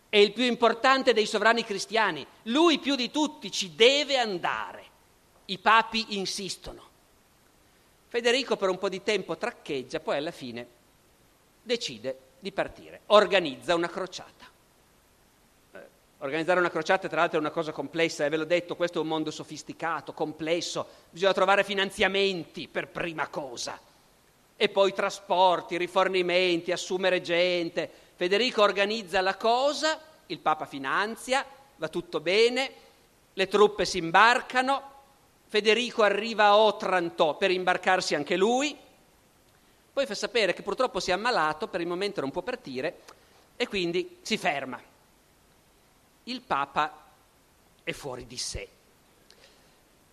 [0.08, 4.84] è il più importante dei sovrani cristiani, lui più di tutti ci deve andare.
[5.46, 6.88] I papi insistono.
[8.06, 10.64] Federico per un po' di tempo traccheggia, poi alla fine
[11.64, 14.47] decide di partire, organizza una crociata.
[16.20, 19.02] Organizzare una crociata, tra l'altro, è una cosa complessa, e ve l'ho detto, questo è
[19.02, 23.78] un mondo sofisticato, complesso, bisogna trovare finanziamenti per prima cosa,
[24.56, 27.88] e poi trasporti, rifornimenti, assumere gente.
[28.16, 31.46] Federico organizza la cosa, il Papa finanzia,
[31.76, 32.72] va tutto bene,
[33.32, 34.96] le truppe si imbarcano,
[35.46, 38.76] Federico arriva a Otranto per imbarcarsi anche lui,
[39.92, 43.02] poi fa sapere che purtroppo si è ammalato, per il momento non può partire,
[43.56, 44.87] e quindi si ferma
[46.28, 47.06] il Papa
[47.82, 48.68] è fuori di sé.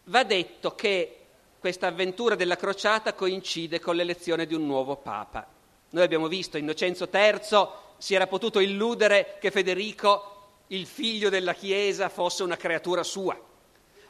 [0.06, 1.20] Va detto che
[1.60, 5.46] questa avventura della crociata coincide con l'elezione di un nuovo Papa.
[5.90, 12.08] Noi abbiamo visto, Innocenzo III si era potuto illudere che Federico, il figlio della Chiesa,
[12.08, 13.38] fosse una creatura sua.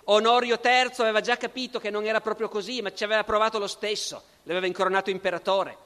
[0.08, 3.68] Onorio III aveva già capito che non era proprio così, ma ci aveva provato lo
[3.68, 5.78] stesso, l'aveva incoronato imperatore.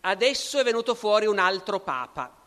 [0.00, 2.45] Adesso è venuto fuori un altro Papa,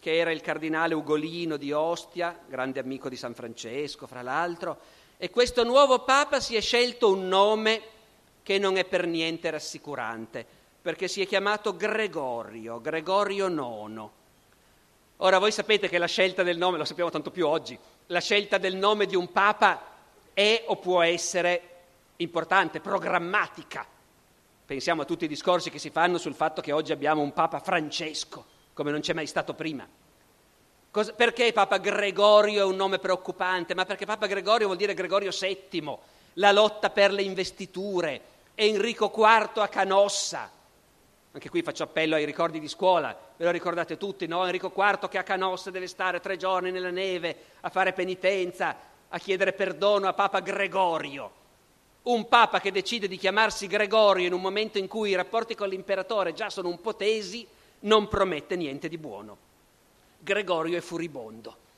[0.00, 4.78] che era il cardinale Ugolino di Ostia, grande amico di San Francesco, fra l'altro,
[5.18, 7.82] e questo nuovo Papa si è scelto un nome
[8.42, 10.46] che non è per niente rassicurante,
[10.80, 14.08] perché si è chiamato Gregorio, Gregorio IX.
[15.18, 18.56] Ora voi sapete che la scelta del nome, lo sappiamo tanto più oggi, la scelta
[18.56, 19.82] del nome di un Papa
[20.32, 21.68] è o può essere
[22.16, 23.86] importante, programmatica.
[24.64, 27.60] Pensiamo a tutti i discorsi che si fanno sul fatto che oggi abbiamo un Papa
[27.60, 29.86] Francesco come non c'è mai stato prima.
[30.90, 33.74] Cosa, perché Papa Gregorio è un nome preoccupante?
[33.74, 35.96] Ma perché Papa Gregorio vuol dire Gregorio VII,
[36.34, 38.20] la lotta per le investiture,
[38.54, 40.50] Enrico IV a Canossa.
[41.32, 44.44] Anche qui faccio appello ai ricordi di scuola, ve lo ricordate tutti, no?
[44.44, 48.76] Enrico IV che a Canossa deve stare tre giorni nella neve a fare penitenza,
[49.08, 51.38] a chiedere perdono a Papa Gregorio.
[52.02, 55.68] Un Papa che decide di chiamarsi Gregorio in un momento in cui i rapporti con
[55.68, 57.46] l'imperatore già sono un po' tesi,
[57.80, 59.48] non promette niente di buono.
[60.18, 61.68] Gregorio è furibondo.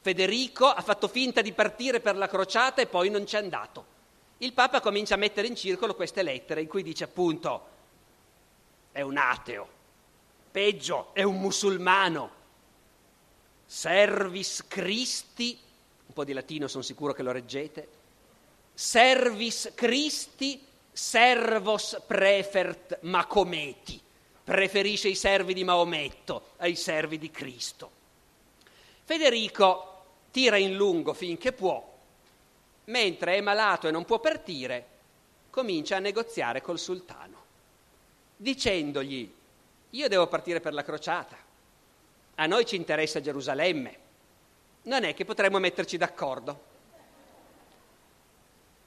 [0.00, 3.94] Federico ha fatto finta di partire per la crociata e poi non c'è andato.
[4.38, 7.74] Il Papa comincia a mettere in circolo queste lettere in cui dice appunto
[8.92, 9.68] è un ateo,
[10.50, 12.30] peggio, è un musulmano.
[13.64, 15.58] Servis Christi,
[16.06, 17.88] un po' di latino sono sicuro che lo reggete,
[18.72, 24.04] servis Christi servos prefert Macometi
[24.46, 27.90] preferisce i servi di Maometto ai servi di Cristo.
[29.02, 31.84] Federico tira in lungo finché può,
[32.84, 34.86] mentre è malato e non può partire,
[35.50, 37.42] comincia a negoziare col sultano,
[38.36, 39.34] dicendogli,
[39.90, 41.36] io devo partire per la crociata,
[42.36, 43.98] a noi ci interessa Gerusalemme,
[44.82, 46.74] non è che potremmo metterci d'accordo.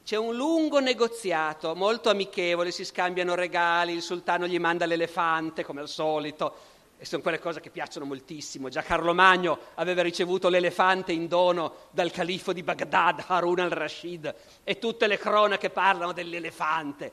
[0.10, 5.82] C'è un lungo negoziato, molto amichevole, si scambiano regali, il sultano gli manda l'elefante come
[5.82, 6.56] al solito,
[6.98, 8.70] e sono quelle cose che piacciono moltissimo.
[8.70, 14.34] Già Carlo Magno aveva ricevuto l'elefante in dono dal califfo di Baghdad, Harun al-Rashid,
[14.64, 17.12] e tutte le cronache parlano dell'elefante.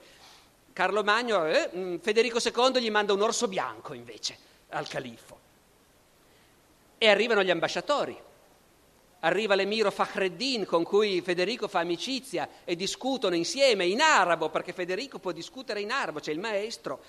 [0.72, 4.38] Carlo Magno, eh, mm, Federico II gli manda un orso bianco invece
[4.70, 5.38] al califfo.
[6.96, 8.24] E arrivano gli ambasciatori
[9.20, 15.18] arriva l'emiro Fakhreddin con cui Federico fa amicizia e discutono insieme in arabo, perché Federico
[15.18, 17.00] può discutere in arabo, c'è il maestro,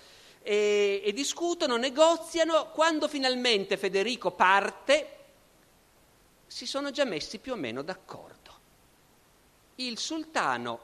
[0.41, 5.15] e, e discutono, negoziano, quando finalmente Federico parte
[6.47, 8.35] si sono già messi più o meno d'accordo.
[9.75, 10.79] il sultano,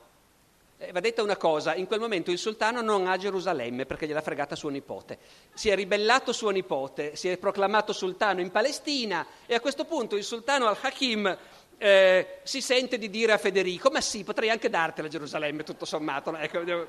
[0.84, 4.21] eh, va detta una cosa, in quel momento il sultano non ha Gerusalemme perché gliel'ha
[4.21, 5.17] fregata suo nipote,
[5.53, 10.15] si è ribellato suo nipote, si è proclamato sultano in Palestina e a questo punto
[10.15, 11.38] il sultano al-Hakim
[11.77, 16.36] eh, si sente di dire a Federico, ma sì, potrei anche dartela Gerusalemme tutto sommato.
[16.36, 16.88] Ecco,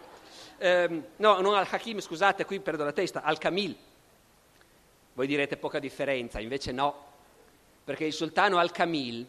[0.59, 3.77] eh, no, non al-Hakim, scusate, qui perdo la testa, al-Kamil.
[5.15, 7.13] Voi direte poca differenza, invece no,
[7.85, 9.27] perché il sultano al-Kamil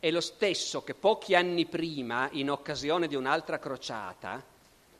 [0.00, 4.42] è lo stesso che pochi anni prima, in occasione di un'altra crociata,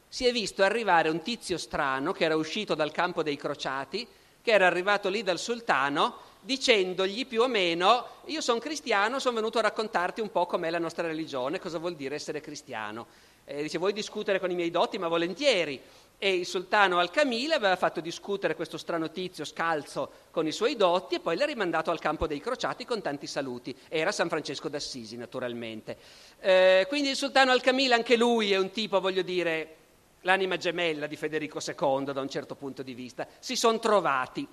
[0.08, 4.06] si è visto arrivare un tizio strano che era uscito dal campo dei crociati,
[4.40, 9.58] che era arrivato lì dal sultano, dicendogli più o meno, io sono cristiano, sono venuto
[9.58, 13.06] a raccontarti un po' com'è la nostra religione, cosa vuol dire essere cristiano.
[13.44, 14.98] E dice, vuoi discutere con i miei doti?
[14.98, 15.80] Ma volentieri
[16.20, 21.14] e il sultano Al-Camile aveva fatto discutere questo strano tizio scalzo con i suoi dotti
[21.14, 23.74] e poi l'ha rimandato al campo dei crociati con tanti saluti.
[23.88, 25.96] Era San Francesco d'Assisi, naturalmente.
[26.40, 29.76] Eh, quindi il sultano Al-Camile, anche lui è un tipo, voglio dire,
[30.22, 33.28] l'anima gemella di Federico II da un certo punto di vista.
[33.38, 34.46] Si sono trovati.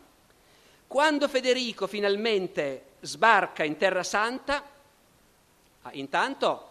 [0.85, 4.63] Quando Federico finalmente sbarca in Terra Santa,
[5.81, 6.69] ah, intanto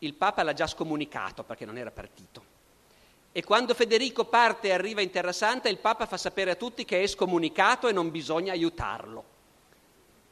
[0.00, 2.47] il Papa l'ha già scomunicato perché non era partito
[3.30, 6.84] e quando Federico parte e arriva in Terra Santa, il Papa fa sapere a tutti
[6.84, 9.24] che è scomunicato e non bisogna aiutarlo.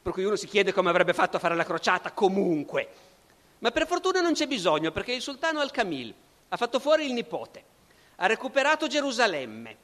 [0.02, 2.88] Per cui uno si chiede come avrebbe fatto a fare la crociata comunque.
[3.58, 6.14] Ma per fortuna non c'è bisogno, perché il sultano Al-Kamil
[6.48, 7.64] ha fatto fuori il nipote,
[8.16, 9.76] ha recuperato Gerusalemme,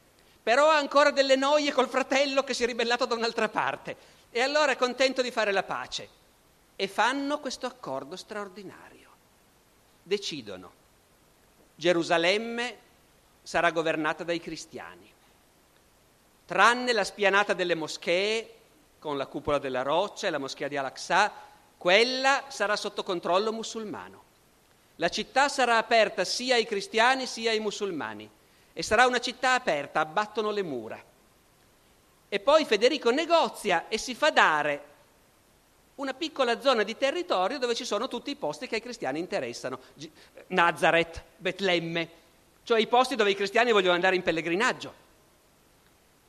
[0.43, 3.97] però ha ancora delle noie col fratello che si è ribellato da un'altra parte.
[4.31, 6.09] E allora è contento di fare la pace.
[6.75, 9.11] E fanno questo accordo straordinario.
[10.03, 10.73] Decidono.
[11.77, 12.77] Gerusalemme
[13.43, 15.11] sarà governata dai cristiani,
[16.47, 18.55] tranne la spianata delle moschee
[18.99, 21.33] con la cupola della roccia e la moschea di Al-Aqsa,
[21.77, 24.23] quella sarà sotto controllo musulmano.
[24.97, 28.31] La città sarà aperta sia ai cristiani sia ai musulmani
[28.73, 31.03] e sarà una città aperta, abbattono le mura.
[32.29, 34.85] E poi Federico negozia e si fa dare
[35.97, 39.81] una piccola zona di territorio dove ci sono tutti i posti che ai cristiani interessano.
[40.49, 42.09] Nazareth, Betlemme,
[42.65, 45.01] cioè i posti dove i cristiani vogliono andare in pellegrinaggio,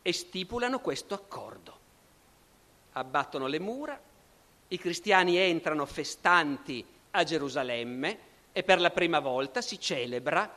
[0.01, 1.79] e stipulano questo accordo.
[2.93, 3.99] Abbattono le mura,
[4.67, 8.17] i cristiani entrano festanti a Gerusalemme
[8.51, 10.51] e per la prima volta si celebra,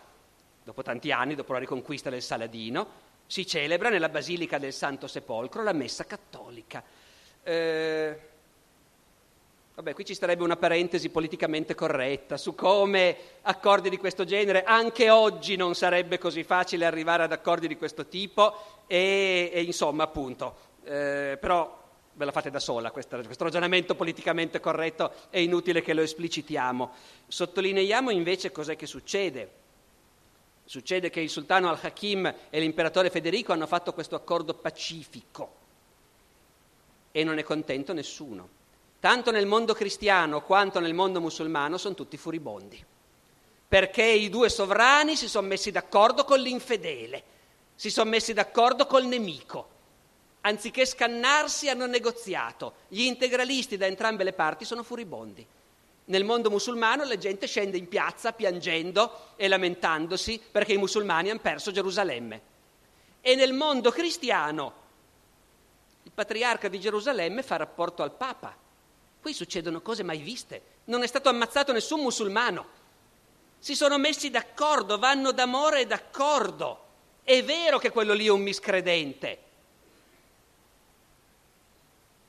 [0.62, 5.62] dopo tanti anni, dopo la riconquista del Saladino, si celebra nella Basilica del Santo Sepolcro
[5.62, 6.82] la messa cattolica.
[7.42, 8.20] Eh,
[9.76, 15.10] Vabbè, qui ci starebbe una parentesi politicamente corretta su come accordi di questo genere, anche
[15.10, 20.56] oggi non sarebbe così facile arrivare ad accordi di questo tipo e, e insomma, appunto,
[20.84, 25.92] eh, però ve la fate da sola, questo, questo ragionamento politicamente corretto è inutile che
[25.92, 26.92] lo esplicitiamo.
[27.28, 29.50] Sottolineiamo invece cos'è che succede.
[30.64, 35.54] Succede che il sultano al-Hakim e l'imperatore Federico hanno fatto questo accordo pacifico
[37.12, 38.64] e non è contento nessuno
[39.00, 42.82] tanto nel mondo cristiano quanto nel mondo musulmano, sono tutti furibondi,
[43.68, 47.22] perché i due sovrani si sono messi d'accordo con l'infedele,
[47.74, 49.74] si sono messi d'accordo col nemico.
[50.42, 52.74] Anziché scannarsi hanno negoziato.
[52.86, 55.44] Gli integralisti da entrambe le parti sono furibondi.
[56.04, 61.40] Nel mondo musulmano la gente scende in piazza piangendo e lamentandosi perché i musulmani hanno
[61.40, 62.40] perso Gerusalemme.
[63.20, 64.72] E nel mondo cristiano
[66.04, 68.64] il patriarca di Gerusalemme fa rapporto al Papa
[69.26, 70.62] Qui succedono cose mai viste.
[70.84, 72.64] Non è stato ammazzato nessun musulmano.
[73.58, 76.84] Si sono messi d'accordo, vanno d'amore e d'accordo.
[77.24, 79.38] È vero che quello lì è un miscredente.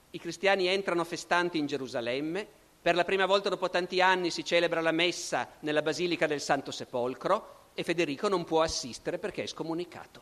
[0.09, 2.47] I cristiani entrano festanti in Gerusalemme.
[2.81, 6.71] Per la prima volta dopo tanti anni si celebra la messa nella Basilica del Santo
[6.71, 10.21] Sepolcro e Federico non può assistere perché è scomunicato.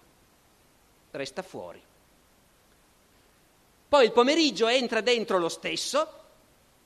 [1.11, 1.81] Resta fuori.
[3.87, 6.23] Poi il pomeriggio entra dentro lo stesso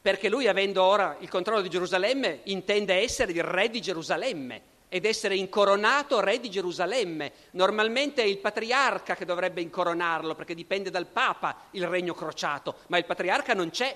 [0.02, 5.06] perché lui, avendo ora il controllo di Gerusalemme, intende essere il re di Gerusalemme ed
[5.06, 7.32] essere incoronato re di Gerusalemme.
[7.52, 12.98] Normalmente è il patriarca che dovrebbe incoronarlo, perché dipende dal Papa il regno crociato, ma
[12.98, 13.96] il patriarca non c'è.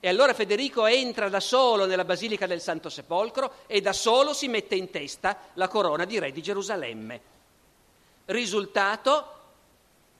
[0.00, 4.46] E allora Federico entra da solo nella Basilica del Santo Sepolcro e da solo si
[4.46, 7.20] mette in testa la corona di re di Gerusalemme.
[8.26, 9.32] Risultato,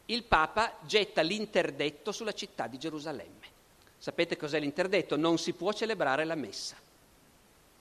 [0.06, 3.37] il Papa getta l'interdetto sulla città di Gerusalemme.
[3.98, 5.16] Sapete cos'è l'interdetto?
[5.16, 6.76] Non si può celebrare la messa.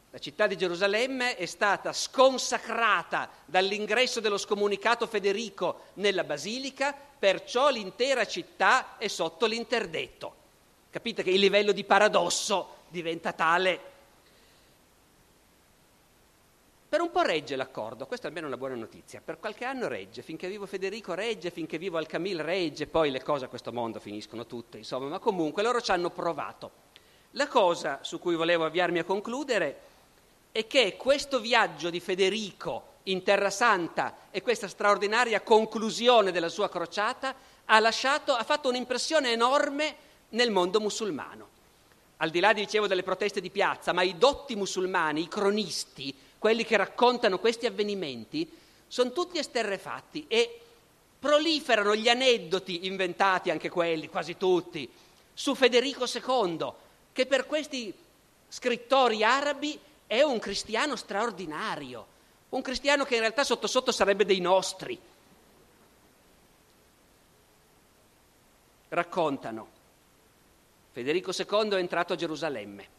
[0.09, 8.25] La città di Gerusalemme è stata sconsacrata dall'ingresso dello scomunicato Federico nella basilica, perciò l'intera
[8.25, 10.35] città è sotto l'interdetto.
[10.89, 13.79] Capite che il livello di paradosso diventa tale.
[16.89, 19.19] Per un po' regge l'accordo, questa è almeno una buona notizia.
[19.19, 23.43] Per qualche anno regge, finché vivo Federico regge, finché vivo Alcamil regge, poi le cose
[23.43, 26.71] a questo mondo finiscono tutte, insomma, ma comunque loro ci hanno provato.
[27.31, 29.79] La cosa su cui volevo avviarmi a concludere
[30.53, 36.69] è che questo viaggio di Federico in Terra Santa e questa straordinaria conclusione della sua
[36.69, 37.35] crociata
[37.65, 39.95] ha, lasciato, ha fatto un'impressione enorme
[40.29, 41.49] nel mondo musulmano.
[42.17, 46.63] Al di là, dicevo, delle proteste di piazza, ma i dotti musulmani, i cronisti, quelli
[46.63, 48.49] che raccontano questi avvenimenti,
[48.87, 50.61] sono tutti esterrefatti e
[51.19, 54.89] proliferano gli aneddoti inventati, anche quelli, quasi tutti,
[55.33, 56.71] su Federico II,
[57.11, 57.93] che per questi
[58.47, 62.05] scrittori arabi è un cristiano straordinario,
[62.49, 64.97] un cristiano che in realtà sotto sotto sarebbe dei nostri.
[68.89, 69.67] Raccontano,
[70.91, 72.95] Federico II è entrato a Gerusalemme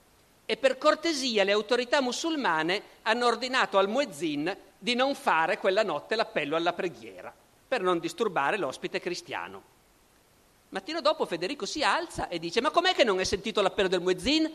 [0.50, 6.16] e per cortesia le autorità musulmane hanno ordinato al muezzin di non fare quella notte
[6.16, 7.30] l'appello alla preghiera
[7.68, 9.62] per non disturbare l'ospite cristiano.
[10.70, 14.00] Mattino dopo Federico si alza e dice: Ma com'è che non hai sentito l'appello del
[14.00, 14.50] muezzin?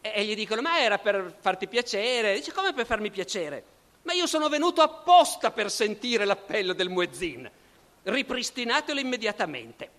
[0.00, 2.36] E gli dicono: Ma era per farti piacere.
[2.36, 3.64] Dice: Come per farmi piacere?
[4.02, 7.50] Ma io sono venuto apposta per sentire l'appello del muezzin.
[8.04, 9.90] Ripristinatelo immediatamente.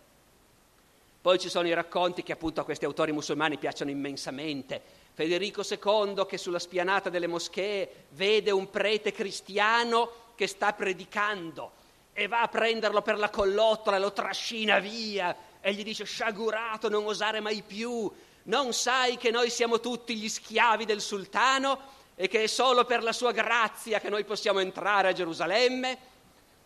[1.19, 6.25] Poi ci sono i racconti che appunto a questi autori musulmani piacciono immensamente Federico II
[6.27, 11.71] che sulla spianata delle moschee vede un prete cristiano che sta predicando
[12.13, 17.05] e va a prenderlo per la collottola, lo trascina via e gli dice sciagurato, non
[17.05, 18.11] osare mai più,
[18.43, 23.03] non sai che noi siamo tutti gli schiavi del sultano e che è solo per
[23.03, 25.97] la sua grazia che noi possiamo entrare a Gerusalemme?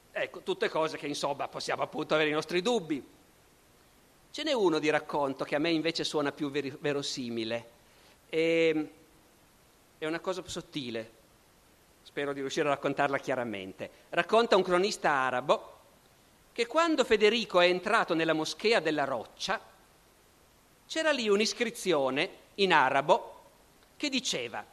[0.09, 3.05] Ecco, tutte cose che insomma possiamo appunto avere i nostri dubbi.
[4.31, 7.75] Ce n'è uno di racconto che a me invece suona più verosimile
[8.29, 8.91] e,
[9.97, 11.11] è una cosa sottile,
[12.03, 13.89] spero di riuscire a raccontarla chiaramente.
[14.09, 15.75] Racconta un cronista arabo
[16.51, 19.59] che quando Federico è entrato nella moschea della roccia,
[20.87, 23.33] c'era lì un'iscrizione in arabo
[23.97, 24.65] che diceva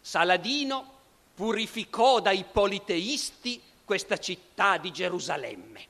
[0.00, 0.92] Saladino
[1.34, 5.86] purificò dai politeisti questa città di Gerusalemme.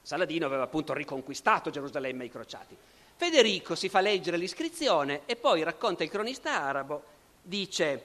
[0.00, 2.76] Saladino aveva appunto riconquistato Gerusalemme ai crociati.
[3.22, 7.04] Federico si fa leggere l'iscrizione e poi racconta il cronista arabo,
[7.40, 8.04] dice,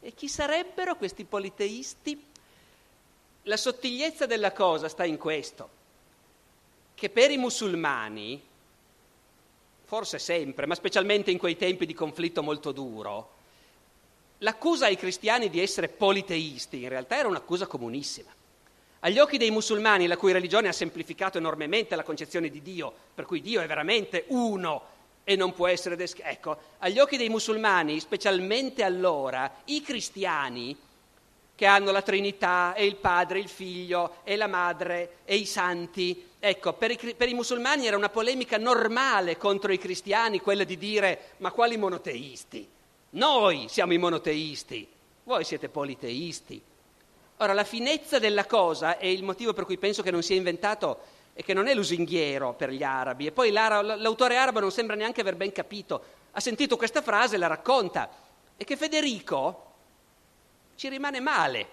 [0.00, 2.24] e chi sarebbero questi politeisti?
[3.42, 5.68] La sottigliezza della cosa sta in questo,
[6.94, 8.42] che per i musulmani,
[9.84, 13.32] forse sempre, ma specialmente in quei tempi di conflitto molto duro,
[14.38, 18.32] l'accusa ai cristiani di essere politeisti in realtà era un'accusa comunissima.
[19.00, 23.24] Agli occhi dei musulmani, la cui religione ha semplificato enormemente la concezione di Dio, per
[23.24, 24.94] cui Dio è veramente uno
[25.24, 26.28] e non può essere descritto.
[26.28, 30.76] Ecco, agli occhi dei musulmani, specialmente allora, i cristiani,
[31.56, 36.28] che hanno la Trinità e il Padre, il Figlio e la Madre e i Santi,
[36.38, 40.76] ecco, per i, per i musulmani era una polemica normale contro i cristiani quella di
[40.76, 42.68] dire ma quali monoteisti?
[43.10, 44.86] Noi siamo i monoteisti,
[45.24, 46.62] voi siete politeisti.
[47.38, 51.00] Ora, la finezza della cosa e il motivo per cui penso che non sia inventato
[51.34, 55.20] è che non è lusinghiero per gli arabi e poi l'autore arabo non sembra neanche
[55.20, 58.08] aver ben capito, ha sentito questa frase e la racconta
[58.56, 59.64] e che Federico
[60.76, 61.68] ci rimane male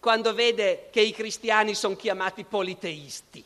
[0.00, 3.44] quando vede che i cristiani sono chiamati politeisti.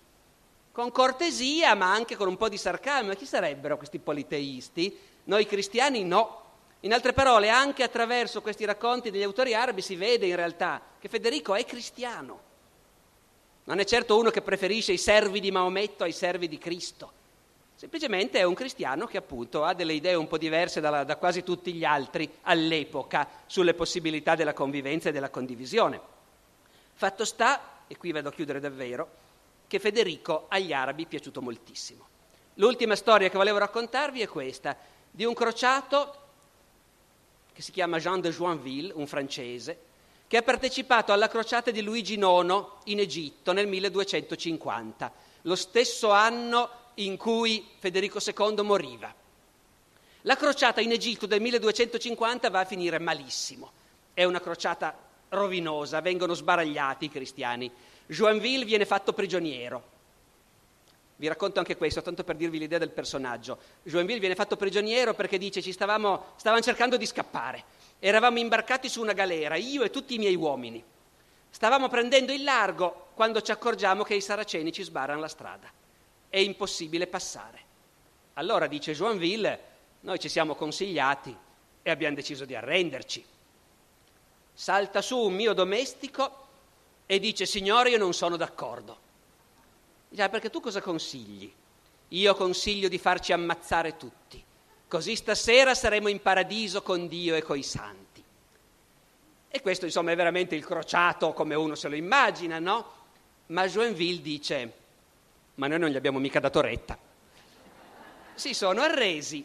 [0.71, 3.09] Con cortesia, ma anche con un po' di sarcasmo.
[3.09, 4.99] Ma chi sarebbero questi politeisti?
[5.25, 6.42] Noi cristiani no.
[6.85, 11.09] In altre parole, anche attraverso questi racconti degli autori arabi si vede in realtà che
[11.09, 12.51] Federico è cristiano.
[13.65, 17.21] Non è certo uno che preferisce i servi di Maometto ai servi di Cristo.
[17.77, 21.45] Semplicemente è un cristiano che appunto ha delle idee un po' diverse da, da quasi
[21.45, 26.01] tutti gli altri all'epoca sulle possibilità della convivenza e della condivisione.
[26.95, 29.09] Fatto sta, e qui vado a chiudere davvero,
[29.69, 32.09] che Federico agli arabi è piaciuto moltissimo.
[32.55, 34.77] L'ultima storia che volevo raccontarvi è questa,
[35.11, 36.22] di un crociato
[37.53, 39.79] che si chiama Jean de Joinville, un francese,
[40.27, 46.71] che ha partecipato alla crociata di Luigi IX in Egitto nel 1250, lo stesso anno
[46.95, 49.15] in cui Federico II moriva.
[50.23, 53.73] La crociata in Egitto del 1250 va a finire malissimo.
[54.15, 54.97] È una crociata
[55.31, 57.71] rovinosa, vengono sbaragliati i cristiani.
[58.07, 59.92] Joinville viene fatto prigioniero.
[61.17, 63.59] Vi racconto anche questo, tanto per dirvi l'idea del personaggio.
[63.83, 67.65] Joinville viene fatto prigioniero perché dice ci stavamo, stavamo cercando di scappare.
[67.99, 70.83] Eravamo imbarcati su una galera, io e tutti i miei uomini.
[71.51, 75.71] Stavamo prendendo il largo quando ci accorgiamo che i saraceni ci sbarrano la strada.
[76.29, 77.61] È impossibile passare.
[78.35, 79.61] Allora, dice Joinville,
[80.01, 81.37] noi ci siamo consigliati
[81.83, 83.25] e abbiamo deciso di arrenderci.
[84.55, 86.47] salta su un mio domestico
[87.07, 89.11] e dice Signore io non sono d'accordo.
[90.13, 91.51] Dice, ah, perché tu cosa consigli?
[92.09, 94.45] Io consiglio di farci ammazzare tutti,
[94.87, 98.23] così stasera saremo in paradiso con Dio e coi santi.
[99.49, 102.93] E questo insomma è veramente il crociato come uno se lo immagina, no?
[103.47, 104.73] Ma Joinville dice,
[105.55, 106.99] ma noi non gli abbiamo mica dato retta.
[108.35, 109.43] Si sono arresi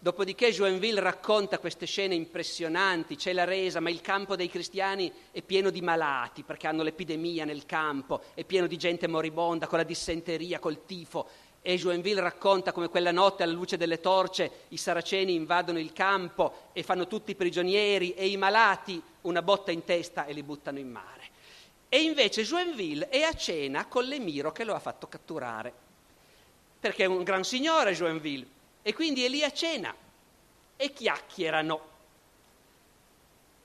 [0.00, 5.42] Dopodiché Joinville racconta queste scene impressionanti, c'è la resa, ma il campo dei cristiani è
[5.42, 9.84] pieno di malati perché hanno l'epidemia nel campo, è pieno di gente moribonda con la
[9.84, 11.26] dissenteria, col tifo.
[11.60, 16.68] E Joinville racconta come quella notte alla luce delle torce i saraceni invadono il campo
[16.72, 20.90] e fanno tutti prigionieri e i malati una botta in testa e li buttano in
[20.92, 21.22] mare.
[21.88, 25.72] E invece Joinville è a cena con l'emiro che lo ha fatto catturare,
[26.78, 28.56] perché è un gran signore Joinville
[28.88, 29.94] e quindi è lì a cena
[30.74, 31.80] e chiacchierano.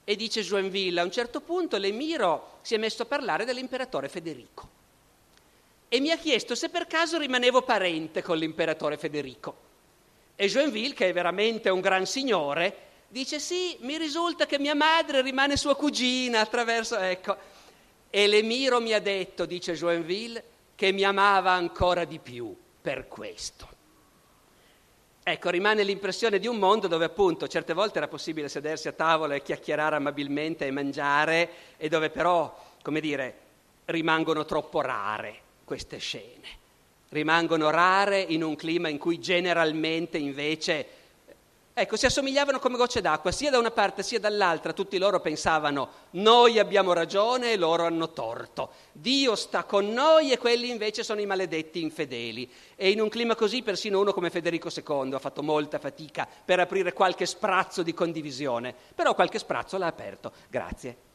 [0.03, 4.67] E dice Joinville, a un certo punto l'Emiro si è messo a parlare dell'imperatore Federico
[5.87, 9.55] e mi ha chiesto se per caso rimanevo parente con l'imperatore Federico.
[10.35, 12.75] E Joinville, che è veramente un gran signore,
[13.07, 16.97] dice sì, mi risulta che mia madre rimane sua cugina attraverso...
[16.97, 17.37] Ecco.
[18.09, 20.43] E l'Emiro mi ha detto, dice Joinville,
[20.75, 23.72] che mi amava ancora di più per questo.
[25.25, 29.35] Ecco, rimane l'impressione di un mondo dove appunto certe volte era possibile sedersi a tavola
[29.35, 33.37] e chiacchierare amabilmente e mangiare e dove però, come dire,
[33.85, 36.59] rimangono troppo rare queste scene.
[37.07, 40.87] Rimangono rare in un clima in cui generalmente invece
[41.75, 45.89] Ecco, si assomigliavano come gocce d'acqua, sia da una parte sia dall'altra, tutti loro pensavano
[46.11, 51.19] noi abbiamo ragione e loro hanno torto, Dio sta con noi e quelli invece sono
[51.19, 52.47] i maledetti infedeli.
[52.75, 56.59] E in un clima così persino uno come Federico II ha fatto molta fatica per
[56.59, 60.31] aprire qualche sprazzo di condivisione, però qualche sprazzo l'ha aperto.
[60.49, 61.12] Grazie.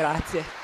[0.00, 0.59] Grazie.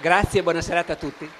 [0.00, 1.30] Grazie e buona serata a tutti.